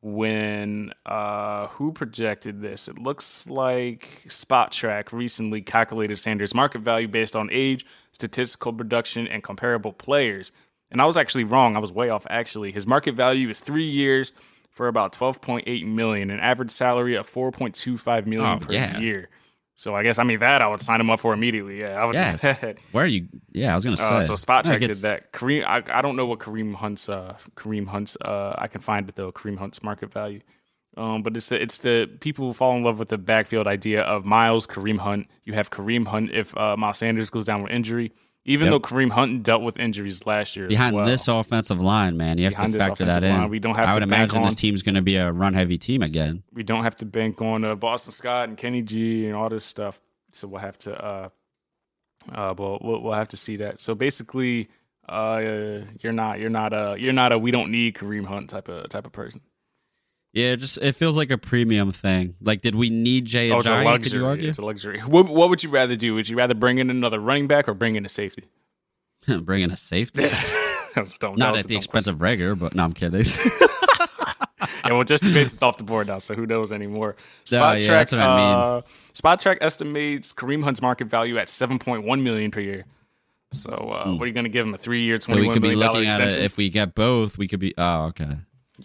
[0.00, 2.88] when uh who projected this?
[2.88, 9.42] It looks like Spotrac recently calculated Sanders' market value based on age, statistical production, and
[9.42, 10.52] comparable players.
[10.90, 11.76] And I was actually wrong.
[11.76, 12.72] I was way off actually.
[12.72, 14.32] His market value is three years
[14.72, 18.62] for about twelve point eight million, an average salary of four point two five million
[18.62, 18.98] Oh, per yeah.
[18.98, 19.28] year.
[19.74, 21.80] So I guess I mean that I would sign him up for immediately.
[21.80, 22.42] Yeah, I would yes.
[22.92, 23.26] Where are you?
[23.52, 24.04] Yeah, I was gonna say.
[24.04, 25.32] Uh, so Spot No, Check did that.
[25.32, 29.08] Kareem, I, I don't know what Kareem Hunt's uh Kareem Hunt's uh I can find
[29.08, 30.40] it though Kareem Hunt's market value.
[30.96, 34.02] Um, but it's the it's the people who fall in love with the backfield idea
[34.02, 35.26] of Miles Kareem Hunt.
[35.44, 38.12] You have Kareem Hunt if uh, Miles Sanders goes down with injury.
[38.44, 38.72] Even Yep.
[38.72, 41.06] though Kareem Hunt dealt with injuries last year, Behind well.
[41.06, 43.36] this offensive line, man, you have Behind to factor that in.
[43.36, 45.78] line, we don't have I to would imagine this team's going to be a run-heavy
[45.78, 46.42] team again.
[46.52, 49.64] we don't have to bank on uh, Boston Scott and Kenny G and all this
[49.64, 50.00] stuff.
[50.32, 51.28] So we'll have to, uh,
[52.32, 53.78] uh, we'll, we'll we'll have to see that.
[53.78, 54.68] So basically,
[55.08, 58.68] uh, you're not you're not a you're not a we don't need Kareem Hunt type
[58.68, 59.40] of type of person.
[60.32, 62.36] Yeah, it just it feels like a premium thing.
[62.40, 63.76] Like, did we need Jay Oh, it's a Ajayi?
[63.82, 64.20] Could luxury.
[64.20, 64.48] you argue?
[64.48, 64.98] It's a luxury.
[65.00, 66.14] What what would you rather do?
[66.14, 68.44] Would you rather bring in another running back or bring in a safety?
[69.42, 70.28] Bring in a safety.
[70.94, 71.36] That was dumb.
[71.36, 73.24] Not at the expense of Reagor, but no, I'm kidding.
[74.84, 77.14] Yeah, well, just in it's off the board now, so who knows anymore?
[77.44, 78.54] Spot yeah, Track, that's what I mean.
[78.56, 82.84] uh, Spot Track estimates Kareem Hunt's market value at seven point one million per year.
[83.52, 84.74] So, uh, what are you going to give him?
[84.74, 85.20] A three-year, Hmm.
[85.20, 86.40] so twenty we one could be million dollar extension?
[86.40, 87.38] it if we get both.
[87.38, 87.74] We could be.
[87.78, 88.30] Oh, okay.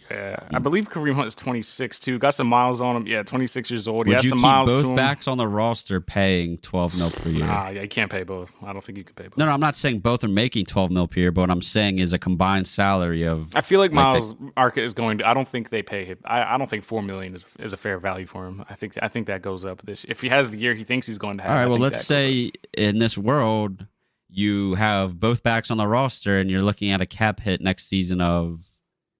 [0.09, 2.17] Yeah, I believe Kareem Hunt is twenty six too.
[2.19, 3.07] Got some miles on him.
[3.07, 4.05] Yeah, twenty six years old.
[4.05, 7.11] he Would has you some keep miles both backs on the roster paying 12 mil
[7.11, 7.45] per year?
[7.45, 8.55] Nah, yeah, you can't pay both.
[8.63, 9.37] I don't think you can pay both.
[9.37, 11.61] No, no, I'm not saying both are making 12 mil per year, but what I'm
[11.61, 13.55] saying is a combined salary of.
[13.55, 15.27] I feel like Like Miles market is going to.
[15.27, 16.17] I don't think they pay him.
[16.25, 18.63] I, I don't think four million is is a fair value for him.
[18.69, 20.05] I think I think that goes up this.
[20.07, 21.51] If he has the year he thinks he's going to have.
[21.51, 23.85] All right, I well, let's say in this world,
[24.29, 27.87] you have both backs on the roster and you're looking at a cap hit next
[27.87, 28.65] season of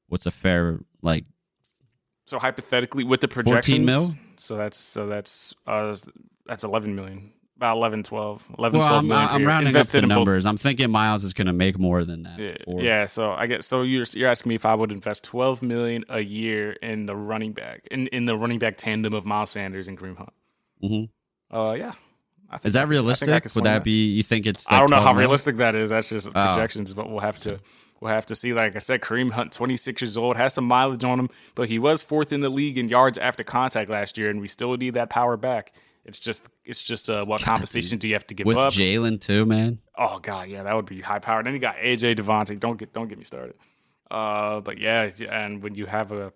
[0.08, 1.26] what's a fair, like,
[2.26, 4.10] So hypothetically, with the projections, 14 mil?
[4.38, 5.96] So that's so that's uh
[6.46, 9.98] that's eleven million, about 11, 12, 11, well, 12 I'm, million I'm rounding up the
[9.98, 10.46] in both- numbers.
[10.46, 12.40] I'm thinking Miles is going to make more than that.
[12.40, 15.62] Yeah, yeah, so I get so you're you're asking me if I would invest twelve
[15.64, 19.50] million a year in the running back in, in the running back tandem of Miles
[19.52, 20.34] Sanders and Kareem Hunt.
[20.84, 21.10] Mhm.
[21.52, 21.94] Uh, yeah.
[22.64, 23.44] Is that can- I I realistic?
[23.44, 24.66] Would swing that be, you think it's.
[24.72, 25.90] I don't know how realistic that is.
[25.90, 26.32] That's just Oh.
[26.32, 27.60] projections, but we'll have to
[28.00, 28.54] we'll have to see.
[28.54, 31.80] Like I said, Kareem Hunt, 26 years old, has some mileage on him, but he
[31.80, 34.94] was fourth in the league in yards after contact last year, and we still need
[34.96, 35.74] that power back.
[36.06, 38.74] It's just it's just uh, what compensation do you have to give With up?
[38.74, 39.80] Jalen, too, man.
[39.98, 41.46] Oh god, yeah, that would be high powered.
[41.46, 42.60] Then you got AJ DeVonta.
[42.60, 43.56] Don't get don't get me started.
[44.10, 46.32] Uh, but yeah, and when you have a,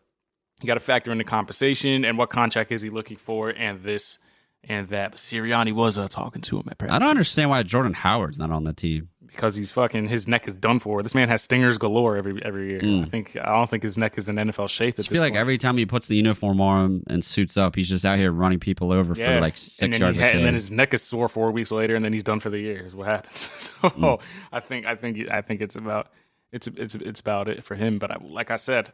[0.61, 3.81] you got to factor in the compensation and what contract is he looking for, and
[3.81, 4.19] this
[4.63, 5.11] and that.
[5.11, 6.95] But Sirianni was uh, talking to him at practice.
[6.95, 9.09] I don't understand why Jordan Howard's not on the team.
[9.31, 11.01] Because he's fucking his neck is done for.
[11.03, 12.81] This man has stingers galore every every year.
[12.81, 13.01] Mm.
[13.03, 14.95] I think I don't think his neck is in NFL shape.
[14.99, 15.39] I feel like point.
[15.39, 18.59] every time he puts the uniform on and suits up, he's just out here running
[18.59, 19.35] people over Yeah.
[19.35, 22.03] for like six yards he and then his neck is sore four weeks later, and
[22.05, 22.81] then he's done for the year.
[22.85, 23.39] Is what happens.
[23.81, 24.21] so Mm.
[24.51, 26.07] I think I think I think it's about
[26.51, 27.97] it's it's it's about it for him.
[27.99, 28.91] But I, like I said,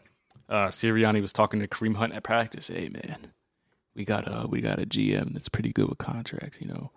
[0.50, 2.68] uh, Sirianni was talking to Kareem Hunt at practice.
[2.70, 3.32] Hey man,
[3.96, 6.62] we got a we got a GM that's pretty good with contracts.
[6.62, 6.92] You know,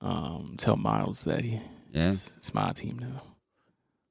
[0.00, 1.60] um, tell Miles that he
[1.92, 2.08] Yeah.
[2.08, 3.22] it's, it's my team now.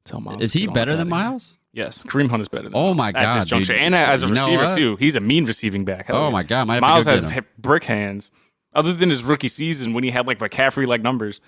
[0.06, 1.10] Tell Miles Is he better than.
[1.10, 1.56] Miles?
[1.74, 3.82] Yes, Kareem Hunt is better than Oh Miles my at God, this juncture, dude.
[3.82, 4.76] and as a You know receiver what?
[4.76, 4.96] too.
[4.98, 6.08] He's a mean receiving back.
[6.08, 6.30] Hell Oh yeah.
[6.32, 7.30] my god, might have Miles has him.
[7.32, 8.32] hip- brick hands.
[8.74, 11.40] Other than his rookie season when he had like McCaffrey like numbers,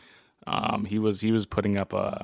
[0.47, 2.19] um, he was he was putting up uh,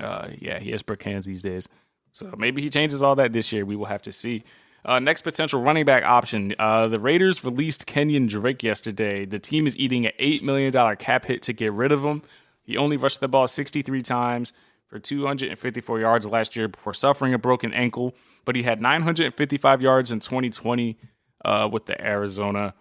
[0.00, 1.68] uh, yeah, he has brick hands these days.
[2.12, 3.64] So maybe he changes all that this year.
[3.64, 4.42] We will have to see.
[4.84, 6.54] Uh, next potential running back option.
[6.60, 9.24] Uh, the Raiders released Kenyon Drake yesterday.
[9.24, 12.22] The team is eating an eight million dollar cap hit to get rid of him.
[12.66, 14.52] He only rushed the ball 63 times
[14.88, 18.14] for 254 yards last year before suffering a broken ankle,
[18.44, 20.98] but he had 955 yards in 2020
[21.44, 22.74] uh, with the Arizona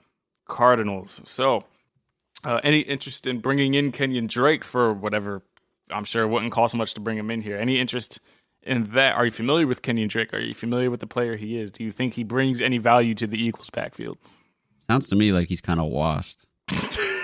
[0.46, 1.22] Cardinals.
[1.26, 1.64] So,
[2.44, 5.44] uh, any interest in bringing in Kenyon Drake for whatever?
[5.92, 7.58] I'm sure it wouldn't cost much to bring him in here.
[7.58, 8.20] Any interest
[8.64, 9.16] in that?
[9.16, 10.34] Are you familiar with Kenyon Drake?
[10.34, 11.72] Are you familiar with the player he is?
[11.72, 14.18] Do you think he brings any value to the Eagles backfield?
[14.88, 16.46] Sounds to me like he's kind of washed.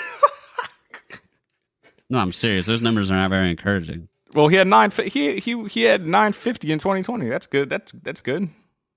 [2.12, 2.66] no, I'm serious.
[2.66, 4.08] Those numbers are not very encouraging.
[4.36, 4.92] Well, he had nine.
[4.92, 7.28] He he he had 950 in 2020.
[7.30, 7.70] That's good.
[7.70, 8.48] That's that's good.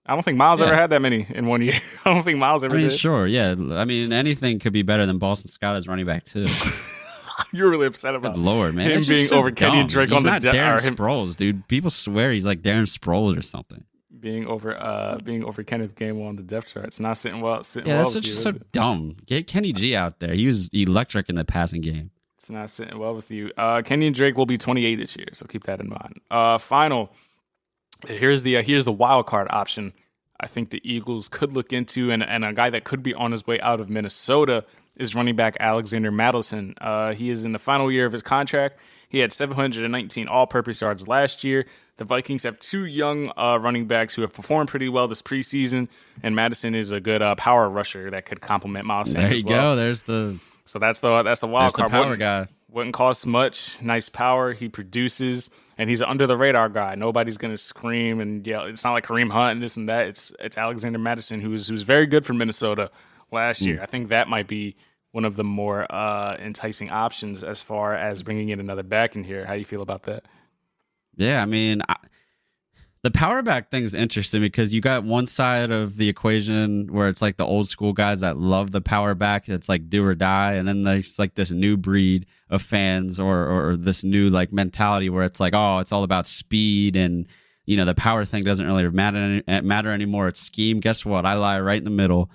[0.06, 0.66] I don't think Miles Yeah.
[0.66, 1.72] ever had that many in one year.
[2.04, 2.98] I don't think Miles I ever mean, did.
[2.98, 3.54] sure, yeah.
[3.72, 6.46] I mean, anything could be better than Boston Scott as running back too.
[7.52, 8.90] You're really upset about Good lord, man!
[8.90, 9.86] him being so over Kenyon dumb.
[9.88, 11.66] Drake he's on the de- Darren him- Sproles, dude.
[11.68, 13.82] People swear he's like Darren Sproles or something.
[14.20, 16.86] being over uh being over Kenneth Gainwell on the depth chart.
[16.86, 17.64] It's not sitting well.
[17.64, 19.16] Sitting Yeah, well that's just you, so dumb.
[19.26, 20.34] Get Kenny G out there.
[20.34, 22.10] He was electric in the passing game.
[22.44, 23.50] It's not sitting well with you.
[23.56, 26.20] Uh, Kenyon Drake will be 28 this year, so keep that in mind.
[26.30, 27.10] Uh, final.
[28.06, 29.94] Here's the uh, here's the wild card option.
[30.38, 33.32] I think the Eagles could look into, and and a guy that could be on
[33.32, 34.66] his way out of Minnesota
[34.98, 36.74] is running back Alexander Mattison.
[36.82, 38.78] Uh, he is in the final year of his contract.
[39.08, 41.64] He had 719 all-purpose yards last year.
[41.96, 45.88] The Vikings have two young uh, running backs who have performed pretty well this preseason,
[46.22, 49.30] and Mattison is a good uh, power rusher that could complement Miles Sanders.
[49.30, 49.74] There you well.
[49.74, 49.76] go.
[49.76, 51.92] There's the So that's the that's the wild there's the card.
[51.92, 52.46] power Wouldn't- guy.
[52.70, 53.80] wouldn't cost much.
[53.82, 54.52] Nice power.
[54.52, 56.94] He produces, and he's an under the radar guy.
[56.94, 58.64] Nobody's gonna scream and yell.
[58.64, 60.06] It's not like Kareem Hunt and this and that.
[60.08, 62.90] It's it's Alexander Mattison who's who's very good for Minnesota
[63.30, 63.80] last year.
[63.82, 64.76] I think that might be
[65.12, 69.22] one of the more uh, enticing options as far as bringing in another back in
[69.22, 69.44] here.
[69.44, 70.24] How do you feel about that?
[71.16, 71.94] Yeah, I mean, I,
[73.04, 77.20] the power back thing's interesting because you got one side of the equation where it's
[77.20, 79.46] like the old school guys that love the power back.
[79.46, 83.46] It's like do or die, and then there's like this new breed of fans or
[83.46, 87.28] or this new like mentality where it's like, oh, it's all about speed and
[87.66, 90.28] you know the power thing doesn't really matter eh, matter anymore.
[90.28, 90.80] It's scheme.
[90.80, 91.26] Guess what?
[91.26, 92.30] I lie right in the middle.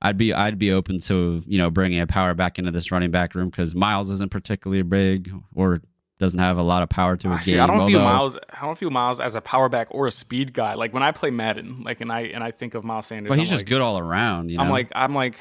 [0.00, 3.10] I'd be I'd be open to you know bringing a power back into this running
[3.10, 5.82] back room because Miles isn't particularly big or
[6.18, 7.62] doesn't have a lot of power to ah, his Actually, game.
[7.62, 8.38] I don't view Miles.
[8.60, 10.74] I don't view Miles as a power back or a speed guy.
[10.74, 13.28] Like when I play Madden, like and I and I think of Miles Sanders.
[13.28, 14.50] But he's I'm just like, good all around.
[14.50, 14.64] You know?
[14.64, 15.36] I'm like I'm like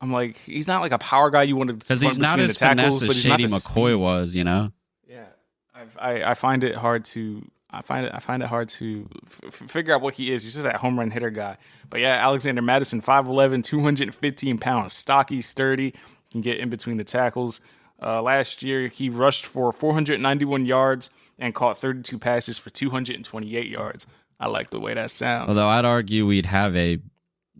[0.00, 2.58] I'm like he's not like a power guy you want to because he's not as
[2.58, 4.34] finesse as Shady McCoy was.
[4.34, 4.72] You know,
[5.08, 5.26] Yeah,
[5.74, 9.08] I've, I I find it hard to I find it I find it hard to
[9.46, 10.42] f- figure out what he is.
[10.42, 11.56] He's just that home run hitter guy.
[11.88, 15.94] But yeah, Alexander Mattison, 5'11", 215 pounds, stocky, sturdy,
[16.30, 17.60] can get in between the tackles.
[18.02, 24.06] Uh, last year, he rushed for 491 yards and caught 32 passes for 228 yards.
[24.38, 25.48] I like the way that sounds.
[25.48, 26.98] although I'd argue we'd have a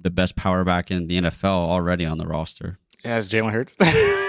[0.00, 2.78] the best power back in the NFL already on the roster.
[3.04, 3.76] As Jalen Hurts.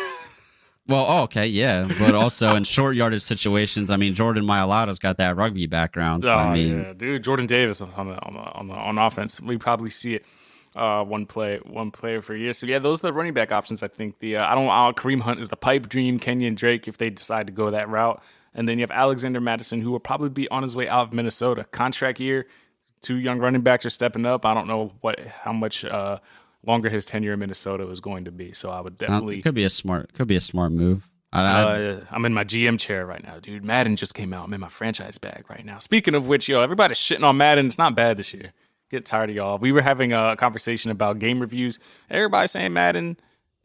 [0.87, 5.17] Well, oh, okay, yeah, but also in short yardage situations, I mean, Jordan Mailata's got
[5.17, 6.23] that rugby background.
[6.23, 8.97] So Oh, I mean, yeah, dude, Jordan Davis on the on the on, the, on
[8.97, 9.39] offense.
[9.39, 10.25] We probably see it
[10.75, 12.53] uh, one play one player for a year.
[12.53, 13.83] So yeah, those are the running back options.
[13.83, 16.19] I think the uh, I don't uh, Kareem Hunt is the pipe dream.
[16.19, 18.21] Kenyon Drake if they decide to go that route,
[18.53, 21.13] and then you have Alexander Mattison who will probably be on his way out of
[21.13, 22.47] Minnesota contract year.
[23.01, 24.45] Two young running backs are stepping up.
[24.45, 26.19] I don't know what how much uh,
[26.65, 28.53] longer his tenure in Minnesota is going to be.
[28.53, 29.39] So I would definitely.
[29.39, 31.09] it could be a smart, could be a smart move.
[31.33, 33.63] Uh, I'm in my GM chair right now, dude.
[33.63, 34.43] Madden just came out.
[34.45, 35.77] I'm in my franchise bag right now.
[35.77, 37.67] Speaking of which, yo, everybody's shitting on Madden.
[37.67, 38.51] It's not bad this year.
[38.91, 39.57] Get tired of y'all.
[39.57, 41.79] We were having a conversation about game reviews.
[42.09, 43.17] Everybody saying Madden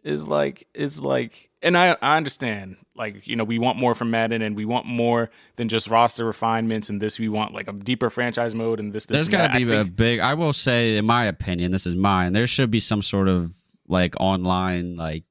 [0.04, 4.10] is like is like and I I understand like you know we want more from
[4.12, 7.72] Madden and we want more than just roster refinements and this we want like a
[7.72, 10.20] deeper franchise mode and this this There's got to be I a think- big.
[10.20, 12.32] I will say, in my opinion, this is mine.
[12.32, 13.52] There should be some sort of
[13.88, 15.24] like online, like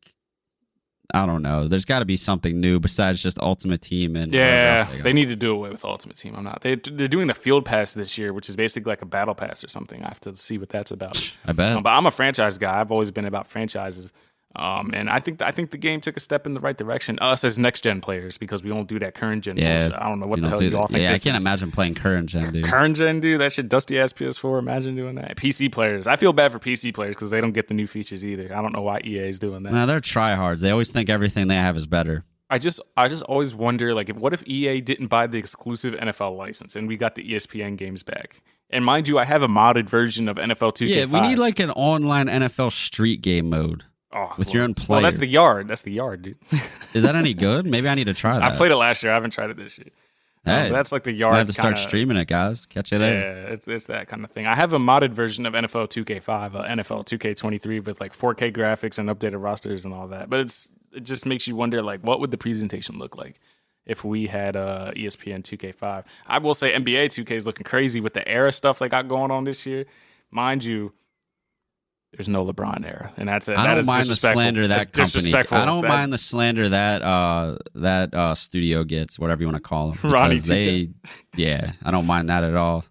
[1.15, 1.67] I don't know.
[1.67, 5.29] There's got to be something new besides just Ultimate Team and yeah else they need
[5.29, 6.35] to do away with Ultimate Team.
[6.35, 9.05] I'm not they they're doing the Field Pass this year which is basically like a
[9.05, 10.03] battle pass or something.
[10.03, 11.37] I have to see what that's about.
[11.45, 11.77] I bet.
[11.77, 12.79] Um, but I'm a franchise guy.
[12.79, 14.11] I've always been about franchises.
[14.55, 17.19] Um, and I think I think the game took a step in the right direction.
[17.19, 19.57] Us as next gen players because we don't do that current gen.
[19.57, 20.01] yeah, bullshit.
[20.01, 21.01] I don't know what the hell you all think.
[21.01, 21.41] Yeah, I can't is.
[21.41, 22.65] imagine playing current gen, dude.
[22.65, 24.59] Current gen, dude, that shit dusty ass PS4.
[24.59, 25.35] Imagine doing that.
[25.35, 28.23] PC players, I feel bad for PC players because they don't get the new features
[28.23, 28.55] either.
[28.55, 29.73] I don't know why EA is doing that.
[29.73, 30.61] Nah, they're tryhards.
[30.61, 32.23] They always think everything they have is better.
[32.49, 35.95] I just, I just always wonder, like, if, what if EA didn't buy the exclusive
[35.95, 38.41] NFL license and we got the ESPN games back?
[38.69, 40.87] And mind you, I have a modded version of NFL 2K.
[40.87, 43.83] Yeah, we need like an online NFL street game mode.
[44.15, 45.67] Oh, with your own Well, that's the yard.
[45.67, 46.37] That's the yard, dude.
[46.93, 47.65] Is that any good?
[47.65, 48.53] Maybe I need to try that.
[48.53, 49.11] I played it last year.
[49.11, 49.87] I haven't tried it this year.
[50.47, 51.33] Uh, Hey, that's like the yard.
[51.33, 52.65] I have to start kinda- streaming it, guys.
[52.67, 53.13] Catch you there.
[53.47, 54.45] Yeah, it's it's that kind of thing.
[54.45, 58.99] I have a modded version of NFL 2K5, uh, NFL 2K23 with like 4K graphics
[58.99, 60.29] and updated rosters and all that.
[60.29, 63.39] But it's it just makes you wonder like what would the presentation look like
[63.87, 66.05] if we had uh, ESPN 2K5.
[66.27, 69.31] I will say NBA 2K is looking crazy with the era stuff they got going
[69.31, 69.85] on this year.
[70.31, 70.93] Mind you,
[72.17, 73.57] there's no LeBron era, and that's it.
[73.57, 75.33] I That don't mind the slander that That's company.
[75.33, 79.57] I don't That- mind the slander that uh that uh studio gets, whatever you want
[79.57, 80.11] to call them.
[80.11, 80.89] Ronnie because they,
[81.35, 82.85] yeah, I don't mind that at all.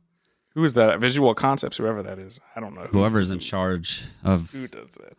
[0.54, 1.00] Who is that?
[1.00, 2.38] Visual Concepts, whoever that is.
[2.54, 2.82] I don't know.
[2.82, 5.14] Who, Whoever's in charge of, who does that?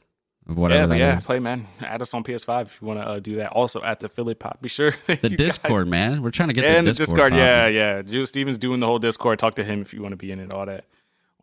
[0.47, 1.25] of whatever yeah, yeah, is.
[1.25, 1.67] play man.
[1.81, 3.51] Add us on PS5 if you want to uh, do that.
[3.51, 4.57] Also at the Philly Pod.
[4.61, 6.21] Be sure The you guys- Discord, man.
[6.21, 7.31] We're trying to get the and the Discord.
[7.31, 7.33] Discord.
[7.33, 8.01] Yeah, yeah.
[8.03, 9.39] Jules Stevens doing the whole Discord.
[9.39, 10.51] Talk to him if you want to be in it.
[10.51, 10.85] All that,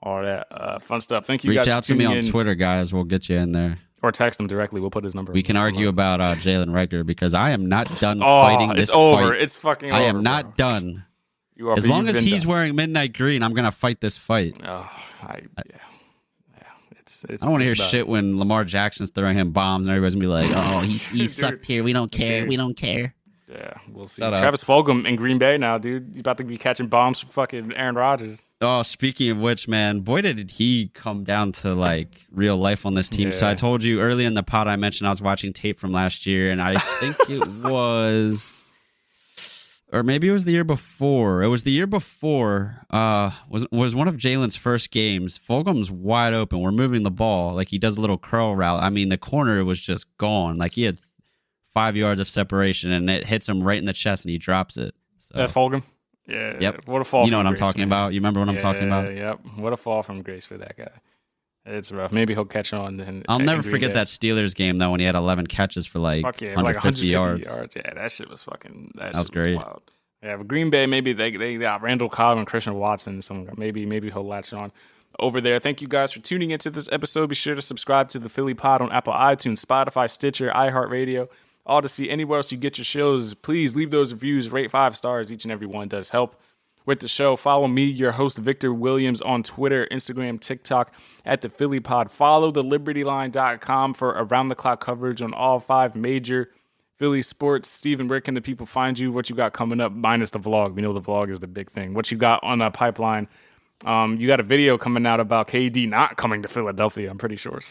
[0.03, 1.24] all that uh, fun stuff.
[1.26, 2.26] Thank you Reach guys out to me on in.
[2.26, 2.92] Twitter, guys.
[2.92, 3.78] We'll get you in there.
[4.03, 4.80] or text him directly.
[4.80, 5.32] We'll put his number.
[5.32, 8.76] We can argue about uh, Jalen Reagor because I am not done Oh, fighting this
[8.76, 8.82] fight.
[8.82, 9.28] it's over.
[9.30, 9.40] fight.
[9.42, 9.92] It's fucking.
[9.92, 10.66] I over, am not bro.
[10.68, 11.05] done.
[11.55, 11.78] You are.
[11.78, 12.50] As long as he's done.
[12.50, 14.57] wearing midnight green, I'm gonna fight this fight.
[14.64, 14.90] Oh,
[15.22, 15.62] I, yeah,
[16.57, 16.62] yeah.
[16.98, 17.24] It's.
[17.28, 19.94] it's I don't want to hear about- shit when Lamar Jackson's throwing him bombs and
[19.94, 21.84] everybody's gonna be like, "Oh, he, he sucked here.
[21.84, 22.46] We don't care.
[22.46, 23.14] We don't care."
[23.53, 24.22] Yeah, we'll see.
[24.22, 24.40] Shut up.
[24.40, 26.11] Travis Fulgham in Green Bay now, dude.
[26.12, 28.44] He's about to be catching bombs from fucking Aaron Rodgers.
[28.62, 32.94] Oh, speaking of which, man, boy, did he come down to like real life on
[32.94, 33.30] this team.
[33.32, 35.92] So I told you early in the pod, I mentioned I was watching tape from
[35.92, 38.64] last year, and I think it was,
[39.92, 41.42] or maybe it was the year before.
[41.42, 42.86] It was the year before.
[42.88, 45.38] Uh, was was one of Jalen's first games.
[45.38, 46.61] Fulgham's wide open.
[46.61, 48.82] We're moving the ball like he does a little curl route.
[48.82, 50.57] I mean, the corner was just gone.
[50.57, 50.98] Like he had
[51.72, 54.76] five yards of separation, and it hits him right in the chest, and he drops
[54.76, 54.94] it.
[55.18, 55.82] So, That's Fulgham.
[56.26, 56.56] Yeah.
[56.60, 56.82] Yep.
[56.86, 57.24] What a fall.
[57.24, 57.88] you know what I'm talking man.
[57.88, 58.12] about.
[58.12, 59.14] You remember what I'm talking Yeah, about?
[59.16, 59.40] Yep.
[59.56, 60.90] What a fall from grace for that guy.
[61.64, 62.12] It's rough.
[62.12, 62.96] Maybe he'll catch on.
[62.96, 63.94] Then I'll never forget Bay.
[63.94, 67.14] that Steelers game though when he had 11 catches for like, Fuck yeah, like 150,
[67.14, 67.76] 150 yards.
[67.76, 68.92] Yeah, that shit was fucking.
[68.96, 69.56] That, That was great.
[69.56, 69.82] wild.
[70.22, 73.22] Yeah, but Green Bay maybe they they got Randall Cobb and Christian Watson.
[73.22, 74.70] Some maybe maybe he'll latch on
[75.20, 75.58] over there.
[75.60, 77.28] Thank you guys for tuning into this episode.
[77.28, 81.28] Be sure to subscribe to the Philly Pod on Apple iTunes, Spotify, Stitcher, iHeartRadio.
[81.86, 83.34] See anywhere else you get your shows.
[83.34, 84.50] Please leave those reviews.
[84.50, 85.32] Rate five stars.
[85.32, 86.36] Each and every one does help
[86.84, 87.36] with the show.
[87.36, 90.92] Follow me, your host, Victor Williams, on Twitter, Instagram, TikTok
[91.24, 92.10] at the Philly Pod.
[92.10, 96.50] Follow the libertyline.com for around the clock coverage on all five major
[96.98, 97.68] Philly sports.
[97.68, 99.12] Steven, where can the people find you?
[99.12, 100.74] What you got coming up, minus the vlog?
[100.74, 101.94] We know the vlog is the big thing.
[101.94, 103.28] What you got on that pipeline?
[103.84, 107.36] Um, you got a video coming out about KD not coming to Philadelphia, I'm pretty
[107.36, 107.60] sure.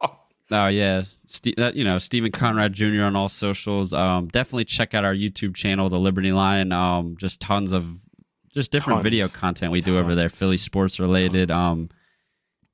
[0.00, 0.18] So
[0.50, 3.02] Oh yeah, Ste- that, you know Stephen Conrad Jr.
[3.02, 3.92] on all socials.
[3.92, 6.72] Um, definitely check out our YouTube channel, The Liberty Line.
[6.72, 7.86] Um, just tons of
[8.54, 9.04] just different Tons.
[9.04, 11.50] video content we do over there, Philly sports related.
[11.50, 11.90] Um,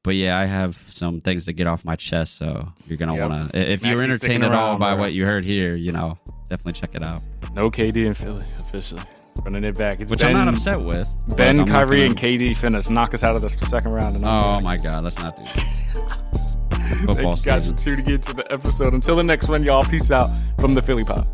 [0.05, 3.29] but yeah, I have some things to get off my chest, so you're gonna Yep.
[3.31, 3.73] want to.
[3.73, 6.17] If you were Maxie's sticking entertained at all by what you heard here, you know,
[6.49, 7.23] definitely check it out.
[7.55, 9.03] no KD in Philly officially.
[9.45, 9.99] Running it back.
[10.01, 11.13] It's Which ben, I'm not upset with.
[11.37, 14.15] Ben, Kyrie, gonna- and KD finna knock us out of the second round.
[14.15, 14.63] And Oh back.
[14.63, 16.51] my god, let's not do that.
[16.85, 18.95] Thank you guys for tuning in to the episode.
[18.95, 19.85] Until the next one, y'all.
[19.85, 21.27] Peace out from the Philly Pod.